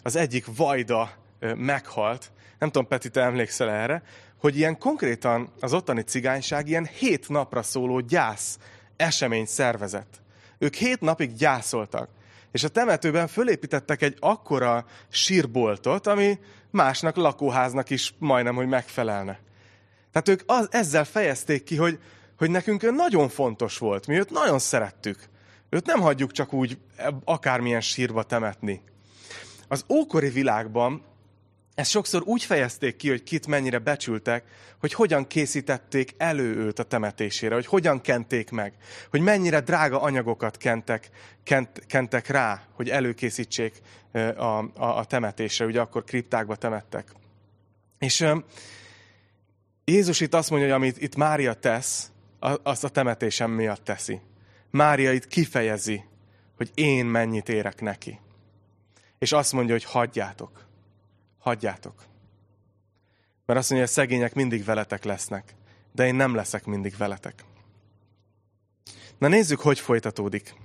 [0.03, 1.11] az egyik vajda
[1.55, 2.31] meghalt.
[2.59, 4.03] Nem tudom, Peti, te emlékszel erre,
[4.39, 8.59] hogy ilyen konkrétan az ottani cigányság ilyen hét napra szóló gyász
[8.95, 10.21] eseményt szervezett.
[10.57, 12.09] Ők hét napig gyászoltak.
[12.51, 16.39] És a temetőben fölépítettek egy akkora sírboltot, ami
[16.77, 19.39] másnak lakóháznak is majdnem, hogy megfelelne.
[20.11, 21.99] Tehát ők az, ezzel fejezték ki, hogy,
[22.37, 24.07] hogy nekünk ő nagyon fontos volt.
[24.07, 25.29] Mi őt nagyon szerettük.
[25.69, 26.77] Őt nem hagyjuk csak úgy
[27.23, 28.81] akármilyen sírba temetni.
[29.67, 31.03] Az ókori világban
[31.77, 34.43] ezt sokszor úgy fejezték ki, hogy kit mennyire becsültek,
[34.79, 38.73] hogy hogyan készítették elő őt a temetésére, hogy hogyan kenték meg,
[39.09, 41.09] hogy mennyire drága anyagokat kentek,
[41.43, 45.65] kent, kentek rá, hogy előkészítsék a, a, a temetésre.
[45.65, 47.11] Ugye akkor kriptákba temettek.
[47.99, 48.25] És
[49.85, 52.11] Jézus itt azt mondja, hogy amit itt Mária tesz,
[52.63, 54.21] azt a temetésem miatt teszi.
[54.69, 56.03] Mária itt kifejezi,
[56.55, 58.19] hogy én mennyit érek neki.
[59.19, 60.65] És azt mondja, hogy hagyjátok.
[61.47, 61.93] Hagyjátok.
[63.45, 65.55] Mert azt mondja, hogy a szegények mindig veletek lesznek,
[65.91, 67.43] de én nem leszek mindig veletek.
[69.17, 70.55] Na nézzük, hogy folytatódik.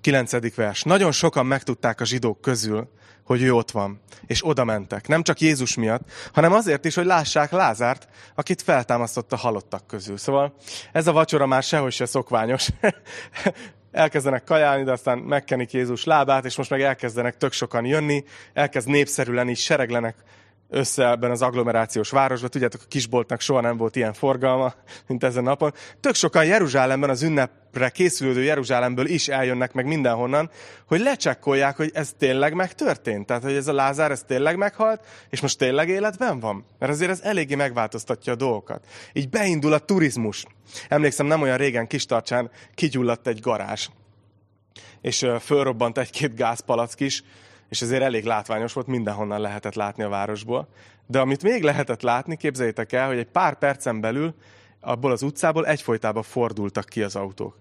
[0.00, 0.82] Kilencedik vers.
[0.82, 2.90] Nagyon sokan megtudták a zsidók közül,
[3.24, 5.08] hogy ő ott van, és oda mentek.
[5.08, 10.16] Nem csak Jézus miatt, hanem azért is, hogy lássák Lázárt, akit feltámasztott a halottak közül.
[10.16, 10.54] Szóval
[10.92, 12.68] ez a vacsora már sehogy se szokványos.
[13.98, 18.88] elkezdenek kajálni, de aztán megkenik Jézus lábát, és most meg elkezdenek tök sokan jönni, elkezd
[18.88, 20.16] népszerű lenni, sereglenek
[20.68, 22.50] össze ebben az agglomerációs városban.
[22.50, 24.74] Tudjátok, a kisboltnak soha nem volt ilyen forgalma,
[25.06, 25.72] mint ezen napon.
[26.00, 30.50] Tök sokan Jeruzsálemben, az ünnepre készülődő Jeruzsálemből is eljönnek meg mindenhonnan,
[30.86, 33.26] hogy lecsekkolják, hogy ez tényleg megtörtént.
[33.26, 36.66] Tehát, hogy ez a Lázár, ez tényleg meghalt, és most tényleg életben van.
[36.78, 38.86] Mert azért ez eléggé megváltoztatja a dolgokat.
[39.12, 40.44] Így beindul a turizmus.
[40.88, 43.88] Emlékszem, nem olyan régen Kistarcsán kigyulladt egy garázs.
[45.00, 47.22] És fölrobbant egy-két gázpalack is,
[47.68, 50.68] és ezért elég látványos volt, mindenhonnan lehetett látni a városból.
[51.06, 54.34] De amit még lehetett látni, képzeljétek el, hogy egy pár percen belül
[54.80, 57.56] abból az utcából egyfolytában fordultak ki az autók.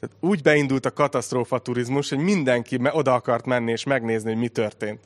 [0.00, 4.48] Tehát úgy beindult a katasztrófa turizmus, hogy mindenki oda akart menni és megnézni, hogy mi
[4.48, 5.00] történt.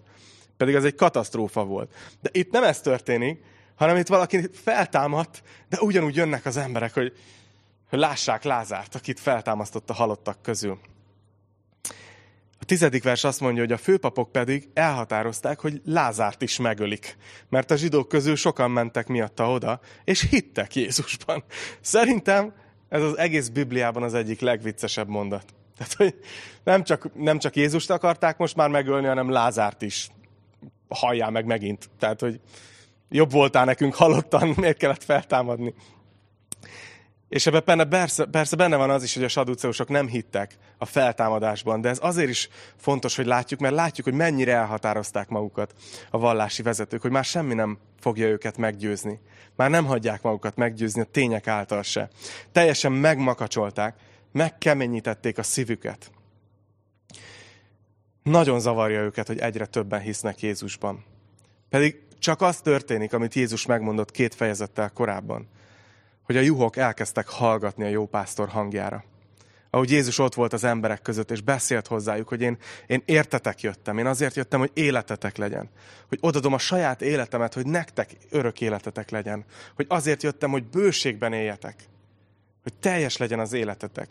[0.57, 1.95] Pedig az egy katasztrófa volt.
[2.21, 3.43] De itt nem ez történik,
[3.75, 7.13] hanem itt valaki feltámadt, de ugyanúgy jönnek az emberek, hogy,
[7.89, 10.79] hogy lássák Lázárt, akit feltámasztott a halottak közül.
[12.65, 17.17] A tizedik vers azt mondja, hogy a főpapok pedig elhatározták, hogy Lázárt is megölik.
[17.49, 21.45] Mert a zsidók közül sokan mentek miatta oda, és hittek Jézusban.
[21.81, 22.53] Szerintem
[22.89, 25.45] ez az egész Bibliában az egyik legviccesebb mondat.
[25.77, 26.15] Tehát, hogy
[26.63, 30.09] nem csak, nem csak Jézust akarták most már megölni, hanem Lázárt is.
[30.89, 31.91] Halljál meg megint.
[31.99, 32.41] Tehát, hogy
[33.09, 35.75] jobb voltál nekünk halottan, miért kellett feltámadni.
[37.29, 40.85] És ebben benne, persze, persze benne van az is, hogy a saduceusok nem hittek a
[40.85, 45.75] feltámadásban, de ez azért is fontos, hogy látjuk, mert látjuk, hogy mennyire elhatározták magukat
[46.11, 49.21] a vallási vezetők, hogy már semmi nem fogja őket meggyőzni.
[49.57, 52.09] Már nem hagyják magukat meggyőzni a tények által se.
[52.53, 53.97] Teljesen megmakacsolták,
[54.33, 56.11] megkeményítették a szívüket.
[58.23, 61.05] Nagyon zavarja őket, hogy egyre többen hisznek Jézusban.
[61.69, 65.49] Pedig csak az történik, amit Jézus megmondott két fejezettel korábban
[66.25, 69.05] hogy a juhok elkezdtek hallgatni a jó pásztor hangjára.
[69.75, 73.99] Ahogy Jézus ott volt az emberek között, és beszélt hozzájuk, hogy én, én értetek jöttem,
[73.99, 75.71] én azért jöttem, hogy életetek legyen.
[76.09, 79.45] Hogy odadom a saját életemet, hogy nektek örök életetek legyen.
[79.75, 81.75] Hogy azért jöttem, hogy bőségben éljetek.
[82.63, 84.09] Hogy teljes legyen az életetek.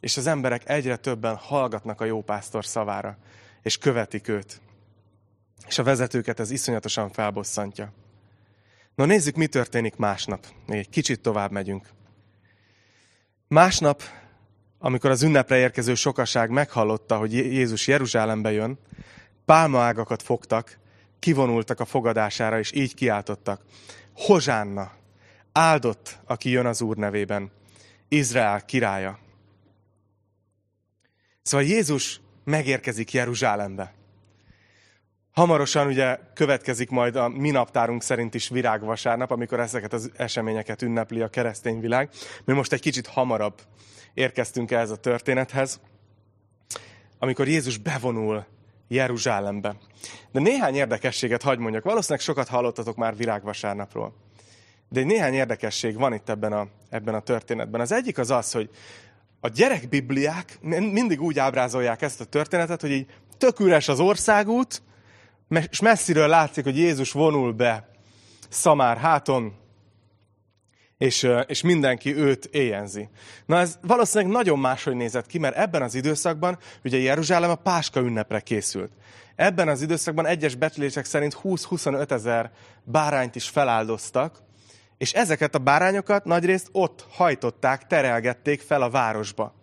[0.00, 3.18] És az emberek egyre többen hallgatnak a jó pásztor szavára,
[3.62, 4.60] és követik őt.
[5.66, 7.92] És a vezetőket ez iszonyatosan felbosszantja.
[8.96, 10.46] Na nézzük, mi történik másnap.
[10.66, 11.88] Még egy kicsit tovább megyünk.
[13.48, 14.02] Másnap,
[14.78, 18.78] amikor az ünnepre érkező sokaság meghallotta, hogy Jézus Jeruzsálembe jön,
[19.44, 20.78] pálmaágakat fogtak,
[21.18, 23.62] kivonultak a fogadására, és így kiáltottak.
[24.14, 24.92] Hozsánna,
[25.52, 27.50] áldott, aki jön az Úr nevében,
[28.08, 29.18] Izrael királya.
[31.42, 33.94] Szóval Jézus megérkezik Jeruzsálembe.
[35.36, 41.20] Hamarosan ugye következik majd a mi naptárunk szerint is virágvasárnap, amikor ezeket az eseményeket ünnepli
[41.20, 42.08] a keresztény világ.
[42.44, 43.60] Mi most egy kicsit hamarabb
[44.14, 45.80] érkeztünk ehhez a történethez,
[47.18, 48.46] amikor Jézus bevonul
[48.88, 49.76] Jeruzsálembe.
[50.32, 51.84] De néhány érdekességet hagy mondjak.
[51.84, 54.14] Valószínűleg sokat hallottatok már virágvasárnapról.
[54.88, 57.80] De egy néhány érdekesség van itt ebben a, ebben a történetben.
[57.80, 58.70] Az egyik az az, hogy
[59.40, 63.06] a gyerekbibliák mindig úgy ábrázolják ezt a történetet, hogy így
[63.38, 64.82] tök üres az országút,
[65.48, 67.88] és messziről látszik, hogy Jézus vonul be
[68.48, 69.54] Szamár háton,
[70.98, 73.08] és, és mindenki őt éjjenzi.
[73.46, 78.00] Na ez valószínűleg nagyon máshogy nézett ki, mert ebben az időszakban ugye Jeruzsálem a Páska
[78.00, 78.92] ünnepre készült.
[79.36, 82.50] Ebben az időszakban egyes becslések szerint 20-25 ezer
[82.84, 84.42] bárányt is feláldoztak,
[84.98, 89.54] és ezeket a bárányokat nagyrészt ott hajtották, terelgették fel a városba.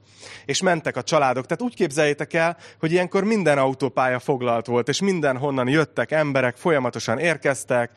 [0.45, 1.45] És mentek a családok.
[1.45, 7.19] Tehát úgy képzeljétek el, hogy ilyenkor minden autópálya foglalt volt, és mindenhonnan jöttek emberek, folyamatosan
[7.19, 7.91] érkeztek,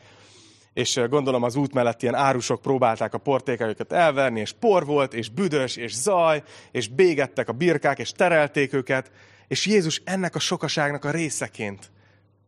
[0.73, 5.29] és gondolom az út mellett ilyen árusok próbálták a portékájukat elverni, és por volt, és
[5.29, 9.11] büdös, és zaj, és bégettek a birkák, és terelték őket,
[9.47, 11.91] és Jézus ennek a sokaságnak a részeként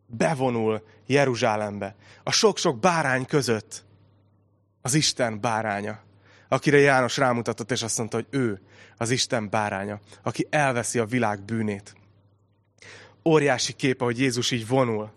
[0.05, 1.95] bevonul Jeruzsálembe.
[2.23, 3.83] A sok-sok bárány között
[4.81, 5.99] az Isten báránya,
[6.49, 8.61] akire János rámutatott, és azt mondta, hogy ő
[8.97, 11.95] az Isten báránya, aki elveszi a világ bűnét.
[13.25, 15.11] Óriási kép, hogy Jézus így vonul.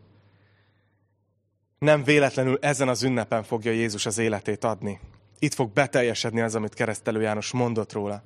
[1.78, 5.00] Nem véletlenül ezen az ünnepen fogja Jézus az életét adni.
[5.38, 8.22] Itt fog beteljesedni az, amit keresztelő János mondott róla.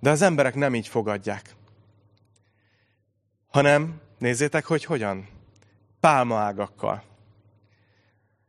[0.00, 1.54] De az emberek nem így fogadják.
[3.46, 5.28] Hanem, nézzétek, hogy hogyan?
[6.00, 7.02] Pálmaágakkal.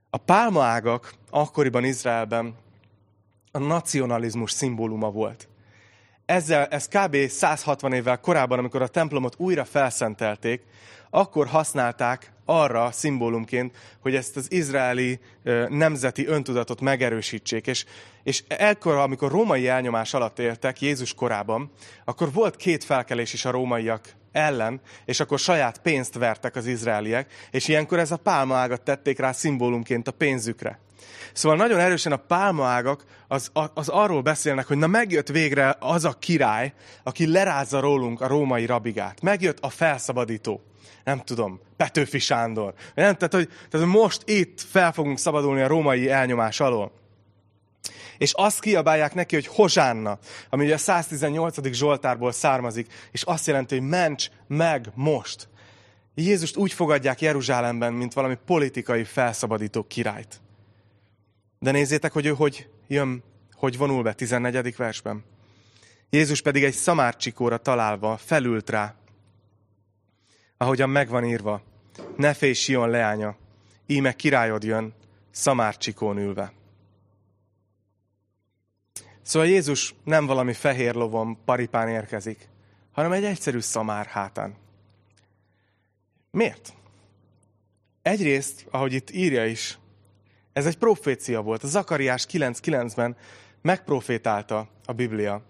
[0.09, 2.55] A pálmaágak akkoriban Izraelben
[3.55, 5.47] a nacionalizmus szimbóluma volt.
[6.25, 7.15] Ezzel, ez kb.
[7.27, 10.61] 160 évvel korábban, amikor a templomot újra felszentelték,
[11.09, 15.19] akkor használták arra szimbólumként, hogy ezt az izraeli
[15.69, 17.67] nemzeti öntudatot megerősítsék.
[17.67, 17.85] És,
[18.23, 21.71] és ekkor, amikor római elnyomás alatt éltek, Jézus korában,
[22.05, 27.31] akkor volt két felkelés is a rómaiak ellen, és akkor saját pénzt vertek az izraeliek,
[27.51, 30.79] és ilyenkor ez a pálmaágat tették rá szimbólumként a pénzükre.
[31.33, 36.13] Szóval nagyon erősen a pálmaágak az, az arról beszélnek, hogy na megjött végre az a
[36.19, 39.21] király, aki lerázza rólunk a római rabigát.
[39.21, 40.61] Megjött a felszabadító.
[41.03, 42.73] Nem tudom, Petőfi Sándor.
[42.95, 43.15] Nem?
[43.15, 46.91] Tehát, hogy, tehát, most itt fel fogunk szabadulni a római elnyomás alól.
[48.17, 50.17] És azt kiabálják neki, hogy Hozsánna,
[50.49, 51.71] ami ugye a 118.
[51.71, 55.47] Zsoltárból származik, és azt jelenti, hogy ments meg most.
[56.15, 60.41] Jézust úgy fogadják Jeruzsálemben, mint valami politikai felszabadító királyt.
[61.63, 63.23] De nézzétek, hogy ő hogy jön,
[63.53, 64.75] hogy vonul be 14.
[64.75, 65.23] versben.
[66.09, 68.95] Jézus pedig egy szamárcsikóra találva felült rá,
[70.57, 71.61] ahogyan megvan írva,
[72.17, 73.35] ne félj Sion leánya,
[73.85, 74.93] íme királyod jön,
[75.31, 76.53] szamárcsikón ülve.
[79.21, 82.47] Szóval Jézus nem valami fehér lovon, paripán érkezik,
[82.91, 84.55] hanem egy egyszerű szamár hátán.
[86.31, 86.73] Miért?
[88.01, 89.77] Egyrészt, ahogy itt írja is,
[90.53, 91.63] ez egy profécia volt.
[91.63, 93.15] A Zakariás 9.9-ben
[93.61, 95.45] megprofétálta a Biblia,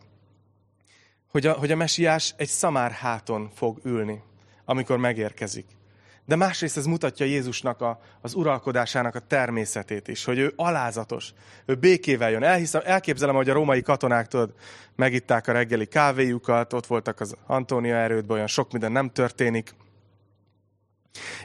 [1.32, 4.22] hogy a, hogy a mesiás egy szamár háton fog ülni,
[4.66, 5.66] amikor megérkezik.
[6.26, 11.34] De másrészt ez mutatja Jézusnak a, az uralkodásának a természetét is, hogy ő alázatos,
[11.66, 12.44] ő békével jön.
[12.44, 14.54] Elhiszem, elképzelem, hogy a római katonák tudod,
[14.96, 19.76] megitták a reggeli kávéjukat, ott voltak az Antónia erődben, olyan sok minden nem történik.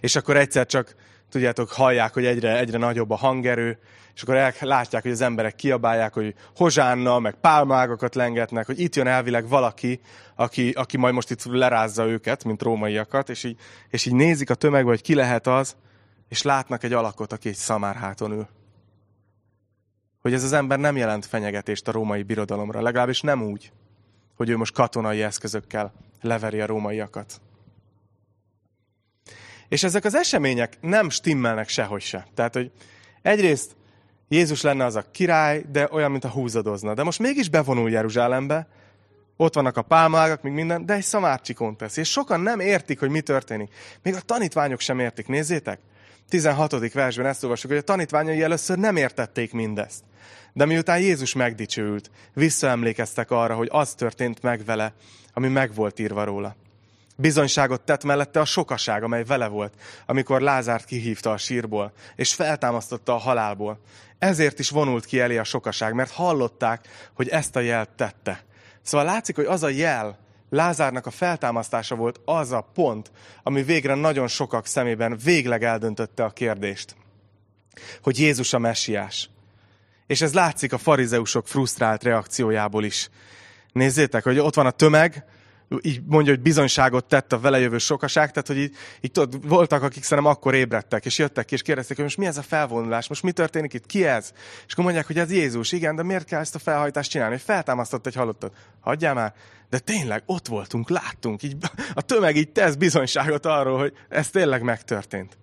[0.01, 0.95] És akkor egyszer csak
[1.31, 3.79] tudjátok, hallják, hogy egyre, egyre nagyobb a hangerő,
[4.15, 8.97] és akkor el, látják, hogy az emberek kiabálják, hogy hozsánna, meg pálmágokat lengetnek, hogy itt
[8.97, 10.01] jön elvileg valaki,
[10.35, 14.55] aki, aki majd most itt lerázza őket, mint rómaiakat, és így, és így nézik a
[14.55, 15.77] tömegbe, hogy ki lehet az,
[16.29, 18.49] és látnak egy alakot, aki egy szamárháton ül.
[20.21, 23.73] Hogy ez az ember nem jelent fenyegetést a római birodalomra, legalábbis nem úgy,
[24.37, 27.41] hogy ő most katonai eszközökkel leveri a rómaiakat.
[29.69, 32.27] És ezek az események nem stimmelnek sehogy se.
[32.35, 32.71] Tehát, hogy
[33.23, 33.77] egyrészt
[34.29, 36.95] Jézus lenne az a király, de olyan, mint a húzadozna.
[36.95, 38.69] De most mégis bevonul Jeruzsálembe,
[39.37, 41.97] ott vannak a pálmágak, még minden, de egy szamárcsikon tesz.
[41.97, 43.75] És sokan nem értik, hogy mi történik.
[44.03, 45.27] Még a tanítványok sem értik.
[45.27, 45.81] Nézzétek!
[46.29, 46.93] 16.
[46.93, 50.05] versben ezt olvasjuk, hogy a tanítványai először nem értették mindezt.
[50.53, 54.93] De miután Jézus megdicsőült, visszaemlékeztek arra, hogy az történt meg vele,
[55.33, 56.57] ami meg volt írva róla.
[57.21, 59.75] Bizonyságot tett mellette a sokaság, amely vele volt,
[60.07, 63.81] amikor Lázárt kihívta a sírból, és feltámasztotta a halálból.
[64.19, 68.45] Ezért is vonult ki elé a sokaság, mert hallották, hogy ezt a jelt tette.
[68.83, 70.19] Szóval látszik, hogy az a jel,
[70.51, 73.11] Lázárnak a feltámasztása volt az a pont,
[73.43, 76.97] ami végre nagyon sokak szemében végleg eldöntötte a kérdést.
[78.03, 79.31] Hogy Jézus a messiás.
[80.07, 83.09] És ez látszik a farizeusok frusztrált reakciójából is.
[83.73, 85.25] Nézzétek, hogy ott van a tömeg,
[85.81, 89.83] így mondja, hogy bizonyságot tett a vele jövő sokaság, tehát hogy így, így tudod, voltak,
[89.83, 93.09] akik szerintem akkor ébredtek, és jöttek ki, és kérdezték, hogy most mi ez a felvonulás,
[93.09, 94.33] most mi történik itt, ki ez?
[94.67, 97.35] És akkor mondják, hogy ez Jézus, igen, de miért kell ezt a felhajtást csinálni?
[97.35, 98.53] Hogy feltámasztott egy halottat.
[98.81, 99.35] Hagyjál már,
[99.71, 101.57] de tényleg ott voltunk, láttunk, így,
[101.95, 105.37] a tömeg így tesz bizonyságot arról, hogy ez tényleg megtörtént.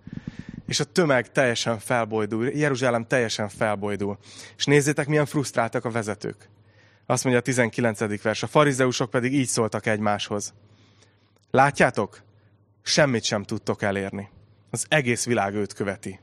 [0.66, 4.18] És a tömeg teljesen felbojdul, Jeruzsálem teljesen felbojdul.
[4.56, 6.48] És nézzétek, milyen frusztráltak a vezetők.
[7.06, 8.22] Azt mondja a 19.
[8.22, 10.54] vers, a farizeusok pedig így szóltak egymáshoz.
[11.50, 12.22] Látjátok?
[12.82, 14.28] Semmit sem tudtok elérni.
[14.70, 16.20] Az egész világ őt követi.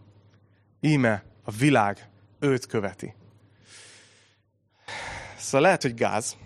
[0.79, 2.09] Íme a világ
[2.39, 3.13] őt követi.
[5.37, 6.37] Szóval lehet, hogy gáz,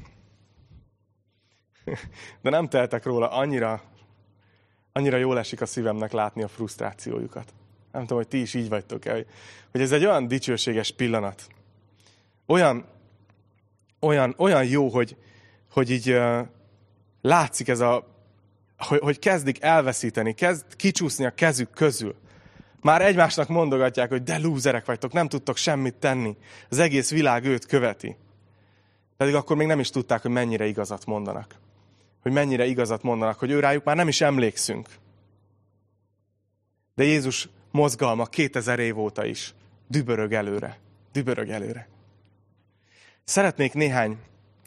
[2.42, 3.82] de nem tehetek róla, annyira,
[4.92, 7.54] annyira jól esik a szívemnek látni a frusztrációjukat.
[7.92, 9.26] Nem tudom, hogy ti is így vagytok-e,
[9.72, 11.48] hogy ez egy olyan dicsőséges pillanat.
[12.46, 12.86] Olyan,
[14.00, 15.16] olyan, olyan jó, hogy,
[15.72, 16.40] hogy így uh,
[17.22, 18.08] látszik ez a,
[18.78, 22.16] hogy, hogy kezdik elveszíteni, kezd kicsúszni a kezük közül.
[22.82, 26.38] Már egymásnak mondogatják, hogy de lúzerek vagytok, nem tudtok semmit tenni.
[26.70, 28.16] Az egész világ őt követi.
[29.18, 31.56] Pedig akkor még nem is tudták, hogy mennyire igazat mondanak.
[32.22, 34.88] Hogy mennyire igazat mondanak, hogy ő rájuk már nem is emlékszünk.
[36.96, 39.54] De Jézus mozgalma 2000 év óta is
[39.88, 40.80] dübörög előre.
[41.12, 41.88] Dübörög előre.
[43.30, 44.18] Szeretnék néhány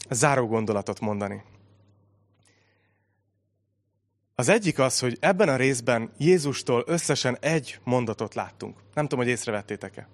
[0.09, 1.43] záró gondolatot mondani.
[4.35, 8.77] Az egyik az, hogy ebben a részben Jézustól összesen egy mondatot láttunk.
[8.93, 10.07] Nem tudom, hogy észrevettétek-e.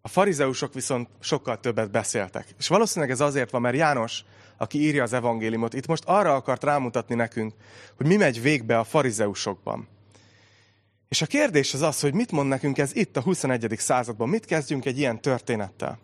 [0.00, 2.46] A farizeusok viszont sokkal többet beszéltek.
[2.58, 4.24] És valószínűleg ez azért van, mert János,
[4.56, 7.54] aki írja az evangéliumot, itt most arra akart rámutatni nekünk,
[7.96, 9.88] hogy mi megy végbe a farizeusokban.
[11.08, 13.74] És a kérdés az az, hogy mit mond nekünk ez itt a 21.
[13.78, 15.98] században, mit kezdjünk egy ilyen történettel.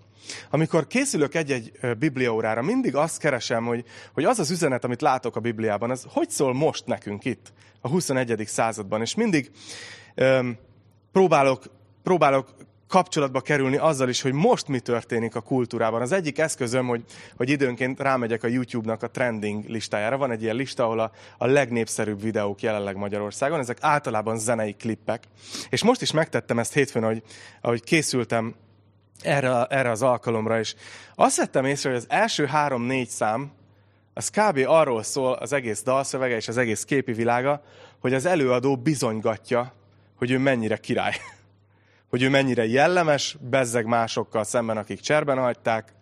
[0.50, 5.40] Amikor készülök egy-egy bibliaórára, mindig azt keresem, hogy, hogy az az üzenet, amit látok a
[5.40, 8.42] Bibliában, az hogy szól most nekünk itt, a 21.
[8.46, 9.00] században.
[9.00, 9.50] És mindig
[10.14, 10.58] öm,
[11.12, 11.64] próbálok,
[12.02, 12.54] próbálok
[12.88, 16.00] kapcsolatba kerülni azzal is, hogy most mi történik a kultúrában.
[16.00, 17.04] Az egyik eszközöm, hogy,
[17.36, 20.16] hogy időnként rámegyek a YouTube-nak a trending listájára.
[20.16, 23.58] Van egy ilyen lista, ahol a, a legnépszerűbb videók jelenleg Magyarországon.
[23.58, 25.24] Ezek általában zenei klippek.
[25.70, 27.22] És most is megtettem ezt hétfőn, ahogy,
[27.60, 28.54] ahogy készültem
[29.22, 30.74] erre, erre az alkalomra is.
[31.14, 33.50] Azt vettem észre, hogy az első három-négy szám,
[34.14, 34.60] az kb.
[34.66, 37.62] arról szól az egész dalszövege és az egész képi világa,
[38.00, 39.72] hogy az előadó bizonygatja,
[40.16, 41.14] hogy ő mennyire király.
[42.10, 45.92] Hogy ő mennyire jellemes, bezzeg másokkal szemben, akik cserben hagyták,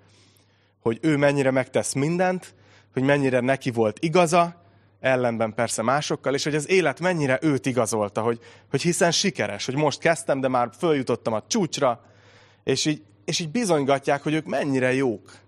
[0.80, 2.54] hogy ő mennyire megtesz mindent,
[2.92, 4.64] hogy mennyire neki volt igaza,
[5.00, 8.40] ellenben persze másokkal, és hogy az élet mennyire őt igazolta, hogy,
[8.70, 12.04] hogy hiszen sikeres, hogy most kezdtem, de már följutottam a csúcsra,
[12.64, 15.38] és így, és így bizonygatják, hogy ők mennyire jók.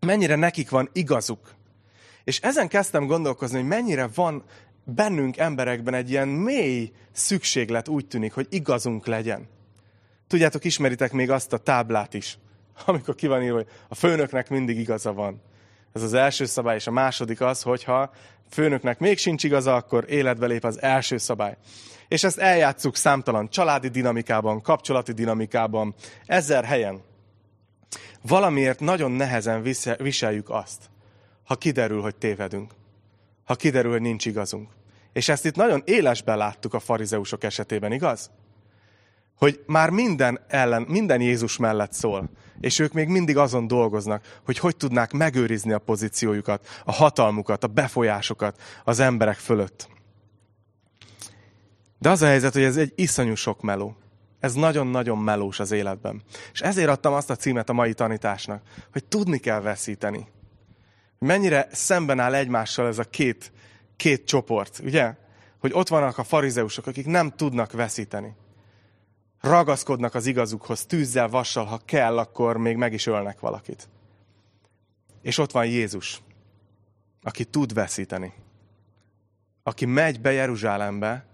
[0.00, 1.54] Mennyire nekik van igazuk.
[2.24, 4.44] És ezen kezdtem gondolkozni, hogy mennyire van
[4.84, 9.48] bennünk emberekben egy ilyen mély szükséglet úgy tűnik, hogy igazunk legyen.
[10.26, 12.38] Tudjátok, ismeritek még azt a táblát is,
[12.86, 15.40] amikor ki van írva, hogy a főnöknek mindig igaza van.
[15.98, 18.10] Ez az első szabály, és a második az, hogyha
[18.50, 21.56] főnöknek még sincs igaza, akkor életbe lép az első szabály.
[22.08, 25.94] És ezt eljátszuk számtalan családi dinamikában, kapcsolati dinamikában,
[26.26, 27.02] ezer helyen.
[28.22, 29.62] Valamiért nagyon nehezen
[29.98, 30.90] viseljük azt,
[31.44, 32.72] ha kiderül, hogy tévedünk.
[33.44, 34.70] Ha kiderül, hogy nincs igazunk.
[35.12, 38.30] És ezt itt nagyon élesben láttuk a farizeusok esetében, igaz?
[39.38, 42.30] Hogy már minden ellen, minden Jézus mellett szól.
[42.60, 47.66] És ők még mindig azon dolgoznak, hogy hogy tudnák megőrizni a pozíciójukat, a hatalmukat, a
[47.66, 49.88] befolyásokat az emberek fölött.
[51.98, 53.96] De az a helyzet, hogy ez egy iszonyú sok meló.
[54.40, 56.22] Ez nagyon-nagyon melós az életben.
[56.52, 58.62] És ezért adtam azt a címet a mai tanításnak,
[58.92, 60.28] hogy tudni kell veszíteni.
[61.18, 63.52] Mennyire szemben áll egymással ez a két,
[63.96, 65.14] két csoport, ugye?
[65.58, 68.34] Hogy ott vannak a farizeusok, akik nem tudnak veszíteni.
[69.40, 73.88] Ragaszkodnak az igazukhoz, tűzzel, vassal, ha kell, akkor még meg is ölnek valakit.
[75.22, 76.22] És ott van Jézus,
[77.22, 78.32] aki tud veszíteni.
[79.62, 81.26] Aki megy be Jeruzsálembe,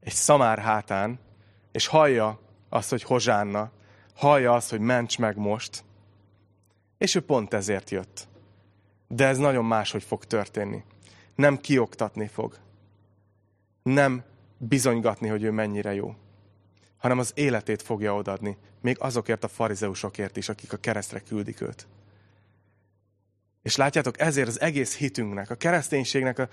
[0.00, 1.18] egy szamár hátán,
[1.72, 3.70] és hallja azt, hogy hozsánna,
[4.14, 5.84] hallja azt, hogy ments meg most,
[6.98, 8.28] és ő pont ezért jött.
[9.08, 10.84] De ez nagyon máshogy fog történni.
[11.34, 12.56] Nem kioktatni fog.
[13.82, 14.24] Nem
[14.58, 16.14] bizonygatni, hogy ő mennyire jó.
[16.98, 18.56] Hanem az életét fogja odadni.
[18.80, 21.86] Még azokért a farizeusokért is, akik a keresztre küldik őt.
[23.62, 26.48] És látjátok, ezért az egész hitünknek, a kereszténységnek a,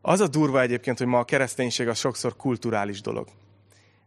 [0.00, 3.28] az a durva egyébként, hogy ma a kereszténység az sokszor kulturális dolog.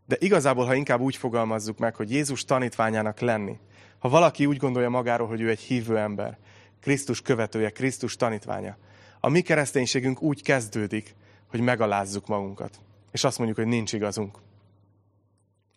[0.05, 3.59] De igazából, ha inkább úgy fogalmazzuk meg, hogy Jézus tanítványának lenni,
[3.99, 6.37] ha valaki úgy gondolja magáról, hogy ő egy hívő ember,
[6.81, 8.77] Krisztus követője, Krisztus tanítványa,
[9.19, 11.15] a mi kereszténységünk úgy kezdődik,
[11.47, 12.79] hogy megalázzuk magunkat.
[13.11, 14.37] És azt mondjuk, hogy nincs igazunk.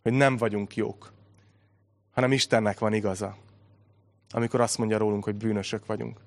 [0.06, 1.12] Hogy nem vagyunk jók.
[2.10, 3.36] Hanem Istennek van igaza.
[4.30, 6.20] Amikor azt mondja rólunk, hogy bűnösök vagyunk.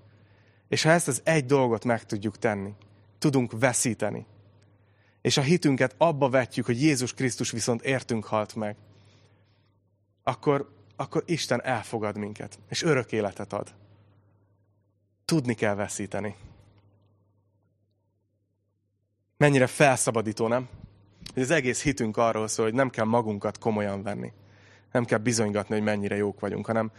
[0.67, 2.73] És ha ezt az egy dolgot meg tudjuk tenni,
[3.19, 4.25] tudunk veszíteni.
[5.21, 8.75] és a hitünket abba vetjük, hogy Jézus Krisztus viszont értünk halt meg,
[10.23, 13.73] akkor, akkor Isten elfogad minket, és örök életet ad.
[15.25, 16.35] Tudni kell veszíteni.
[19.37, 20.69] Mennyire felszabadító, nem?
[21.33, 24.31] Hogy az egész hitünk arról szól, hogy nem kell magunkat komolyan venni.
[24.91, 26.91] Nem kell bizonygatni, hogy mennyire jók vagyunk, hanem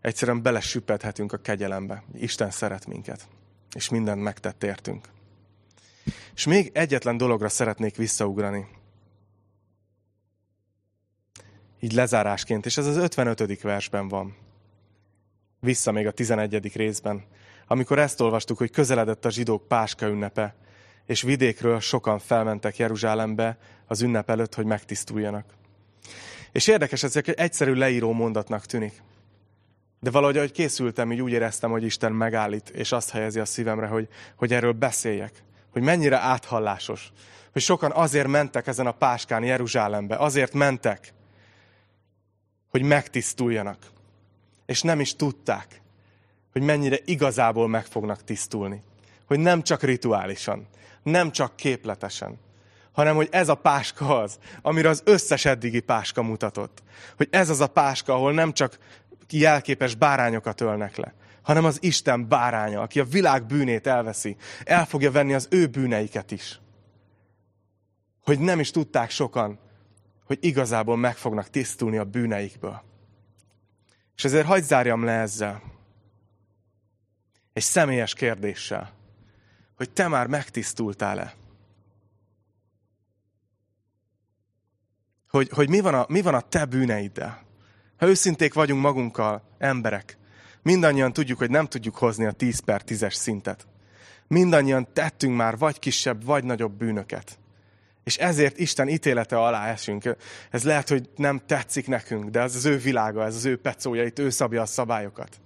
[0.00, 2.02] egyszerűen belesüppedhetünk a kegyelembe.
[2.14, 3.28] Isten szeret minket,
[3.74, 5.08] és mindent megtett értünk.
[6.34, 8.66] És még egyetlen dologra szeretnék visszaugrani.
[11.80, 13.62] Így lezárásként, és ez az 55.
[13.62, 14.36] versben van.
[15.60, 16.74] Vissza még a 11.
[16.74, 17.24] részben,
[17.66, 20.54] amikor ezt olvastuk, hogy közeledett a zsidók Páska ünnepe,
[21.06, 25.44] és vidékről sokan felmentek Jeruzsálembe az ünnep előtt, hogy megtisztuljanak.
[26.52, 29.02] És érdekes, ez egy egyszerű leíró mondatnak tűnik.
[30.00, 33.86] De valahogy, ahogy készültem, így úgy éreztem, hogy Isten megállít, és azt helyezi a szívemre,
[33.86, 35.42] hogy, hogy erről beszéljek.
[35.72, 37.12] Hogy mennyire áthallásos.
[37.52, 40.16] Hogy sokan azért mentek ezen a páskán Jeruzsálembe.
[40.16, 41.12] Azért mentek,
[42.70, 43.78] hogy megtisztuljanak.
[44.66, 45.80] És nem is tudták,
[46.52, 48.82] hogy mennyire igazából meg fognak tisztulni.
[49.26, 50.66] Hogy nem csak rituálisan,
[51.06, 52.38] nem csak képletesen,
[52.92, 56.82] hanem hogy ez a páska az, amire az összes eddigi páska mutatott.
[57.16, 58.78] Hogy ez az a páska, ahol nem csak
[59.30, 65.10] jelképes bárányokat ölnek le, hanem az Isten báránya, aki a világ bűnét elveszi, el fogja
[65.10, 66.60] venni az ő bűneiket is.
[68.22, 69.58] Hogy nem is tudták sokan,
[70.24, 72.82] hogy igazából meg fognak tisztulni a bűneikből.
[74.16, 75.62] És ezért hagyd zárjam le ezzel.
[77.52, 78.95] Egy személyes kérdéssel.
[79.76, 81.34] Hogy te már megtisztultál-e?
[85.28, 87.44] Hogy, hogy mi, van a, mi van a te bűneiddel?
[87.96, 90.18] Ha őszinték vagyunk magunkkal, emberek,
[90.62, 93.66] mindannyian tudjuk, hogy nem tudjuk hozni a 10 per 10-es szintet.
[94.26, 97.38] Mindannyian tettünk már vagy kisebb, vagy nagyobb bűnöket.
[98.04, 100.16] És ezért Isten ítélete alá esünk.
[100.50, 104.04] Ez lehet, hogy nem tetszik nekünk, de ez az ő világa, ez az ő pecója,
[104.04, 105.40] itt ő szabja a szabályokat.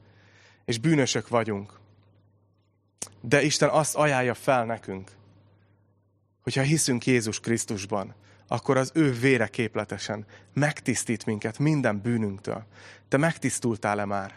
[0.65, 1.80] És bűnösök vagyunk.
[3.21, 5.11] De Isten azt ajánlja fel nekünk,
[6.43, 8.15] hogyha hiszünk Jézus Krisztusban,
[8.47, 12.65] akkor az ő vére képletesen megtisztít minket minden bűnünktől.
[13.09, 14.35] Te megtisztultál-e már?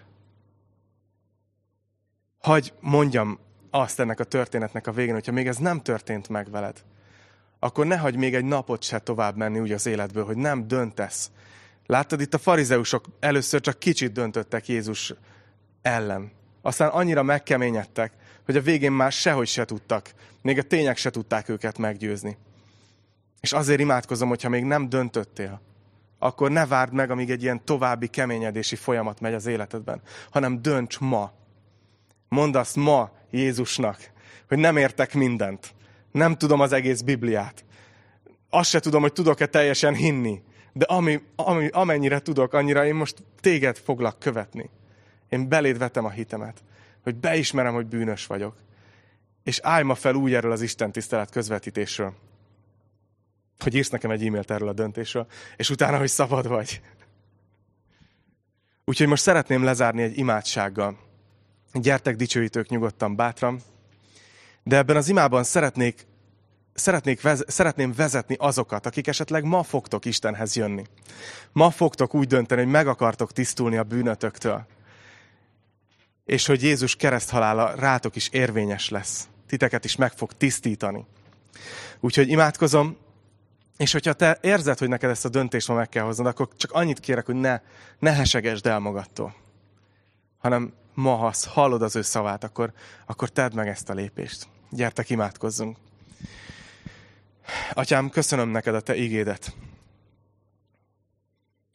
[2.40, 3.40] Hagy mondjam
[3.70, 6.84] azt ennek a történetnek a végén, hogyha még ez nem történt meg veled,
[7.60, 11.32] akkor ne hagyj még egy napot se tovább menni úgy az életből, hogy nem döntesz.
[11.86, 15.14] Láttad, itt a farizeusok először csak kicsit döntöttek Jézus
[15.82, 16.32] ellen.
[16.62, 18.14] Aztán annyira megkeményedtek,
[18.46, 20.14] hogy a végén már sehogy se tudtak.
[20.42, 22.38] Még a tények se tudták őket meggyőzni.
[23.42, 25.62] És azért imádkozom, hogyha még nem döntöttél,
[26.20, 31.00] akkor ne várd meg, amíg egy ilyen további keményedési folyamat megy az életedben, hanem dönts
[31.00, 31.32] ma.
[32.30, 34.12] Mondd azt ma Jézusnak,
[34.48, 35.74] hogy nem értek mindent.
[36.12, 37.66] Nem tudom az egész Bibliát.
[38.50, 40.42] Azt se tudom, hogy tudok-e teljesen hinni.
[40.74, 44.70] De ami, ami, amennyire tudok, annyira én most téged foglak követni.
[45.30, 46.64] Én beléd vetem a hitemet,
[47.04, 48.56] hogy beismerem, hogy bűnös vagyok.
[49.44, 52.14] És állj ma fel úgy erről az Isten tisztelet közvetítésről,
[53.60, 56.82] hogy írsz nekem egy e-mailt erről a döntésről, és utána, hogy szabad vagy.
[58.86, 60.98] Úgyhogy most szeretném lezárni egy imádsággal.
[61.74, 63.62] Gyertek dicsőítők nyugodtan, bátran.
[64.64, 66.06] De ebben az imában szeretnék,
[66.74, 70.84] szeretnék vez, szeretném vezetni azokat, akik esetleg ma fogtok Istenhez jönni.
[71.52, 74.66] Ma fogtok úgy dönteni, hogy meg akartok tisztulni a bűnötöktől.
[76.26, 79.28] És hogy Jézus kereszthalála rátok is érvényes lesz.
[79.48, 81.06] Titeket is meg fog tisztítani.
[82.00, 82.98] Úgyhogy imádkozom,
[83.78, 86.72] és hogyha te érzed, hogy neked ezt a döntést ma meg kell hoznod, akkor csak
[86.72, 87.62] annyit kérek, hogy ne,
[88.00, 89.36] ne hesegesd el magadtól.
[90.38, 92.74] Hanem ma, ha hallod az ő szavát, akkor,
[93.06, 94.48] akkor tedd meg ezt a lépést.
[94.70, 95.78] Gyertek, imádkozzunk.
[97.74, 99.56] Atyám, köszönöm neked a te igédet.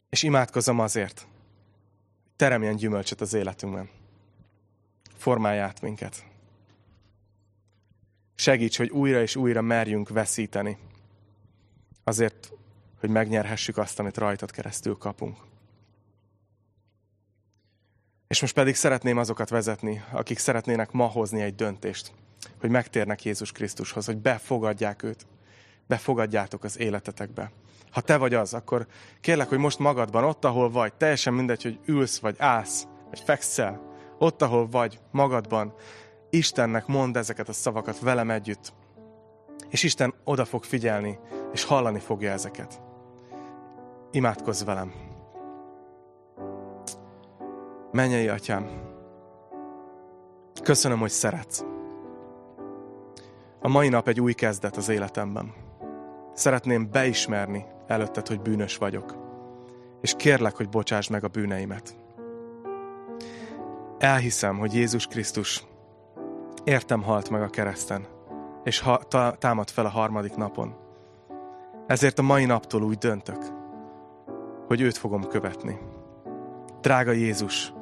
[0.09, 1.27] És imádkozom azért,
[2.35, 3.89] teremjen gyümölcsöt az életünkben.
[5.19, 6.25] Formálj át minket.
[8.35, 10.77] Segíts, hogy újra és újra merjünk veszíteni
[12.03, 12.51] azért,
[12.99, 15.37] hogy megnyerhessük azt, amit rajtad keresztül kapunk.
[18.27, 22.11] És most pedig szeretném azokat vezetni, akik szeretnének ma hozni egy döntést,
[22.59, 25.27] hogy megtérnek Jézus Krisztushoz, hogy befogadják őt,
[25.87, 27.51] befogadjátok az életetekbe.
[27.91, 28.87] Ha te vagy az, akkor
[29.21, 33.88] kérlek, hogy most magadban, ott, ahol vagy, teljesen mindegy, hogy ülsz, vagy állsz, vagy fekszel,
[34.19, 35.73] ott, ahol vagy, magadban,
[36.29, 38.73] Istennek mond ezeket a szavakat velem együtt.
[39.69, 41.19] És Isten oda fog figyelni,
[41.53, 42.81] és hallani fogja ezeket.
[44.11, 44.93] Imádkozz velem!
[47.91, 48.69] Menjei atyám,
[50.63, 51.63] köszönöm, hogy szeretsz.
[53.59, 55.53] A mai nap egy új kezdet az életemben.
[56.33, 59.15] Szeretném beismerni előtted, hogy bűnös vagyok.
[60.01, 61.95] És kérlek, hogy bocsáss meg a bűneimet.
[63.99, 65.63] Elhiszem, hogy Jézus Krisztus
[66.63, 68.05] értem halt meg a kereszten,
[68.63, 68.99] és ha,
[69.39, 70.75] támad fel a harmadik napon.
[71.87, 73.45] Ezért a mai naptól úgy döntök,
[74.67, 75.79] hogy őt fogom követni.
[76.81, 77.73] Drága Jézus,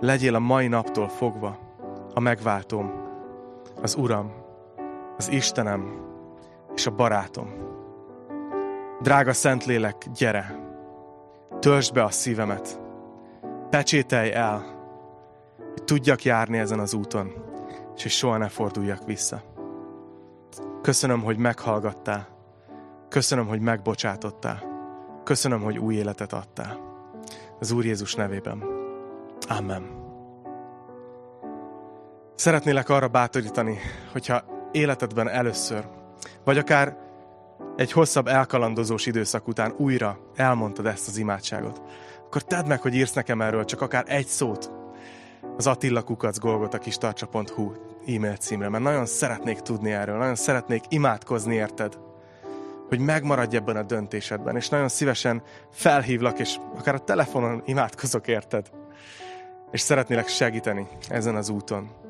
[0.00, 1.58] legyél a mai naptól fogva
[2.14, 2.92] a megváltom,
[3.82, 4.32] az Uram,
[5.16, 6.04] az Istenem
[6.74, 7.52] és a barátom.
[9.02, 10.58] Drága Szentlélek, gyere!
[11.60, 12.80] Töltsd be a szívemet!
[13.70, 14.75] Pecsételj el,
[15.76, 17.32] hogy tudjak járni ezen az úton,
[17.96, 19.42] és hogy soha ne forduljak vissza.
[20.82, 22.28] Köszönöm, hogy meghallgattál.
[23.08, 24.62] Köszönöm, hogy megbocsátottál.
[25.24, 26.80] Köszönöm, hogy új életet adtál.
[27.60, 28.64] Az Úr Jézus nevében.
[29.48, 30.04] Amen.
[32.34, 33.78] Szeretnélek arra bátorítani,
[34.12, 35.88] hogyha életedben először,
[36.44, 36.96] vagy akár
[37.76, 41.82] egy hosszabb elkalandozós időszak után újra elmondtad ezt az imádságot,
[42.26, 44.70] akkor tedd meg, hogy írsz nekem erről csak akár egy szót
[45.56, 46.38] az Attila Kukac
[46.98, 47.72] tartsa.hu
[48.06, 51.98] e-mail címre, mert nagyon szeretnék tudni erről, nagyon szeretnék imádkozni érted,
[52.88, 58.70] hogy megmaradj ebben a döntésedben, és nagyon szívesen felhívlak, és akár a telefonon imádkozok érted,
[59.70, 62.05] és szeretnélek segíteni ezen az úton.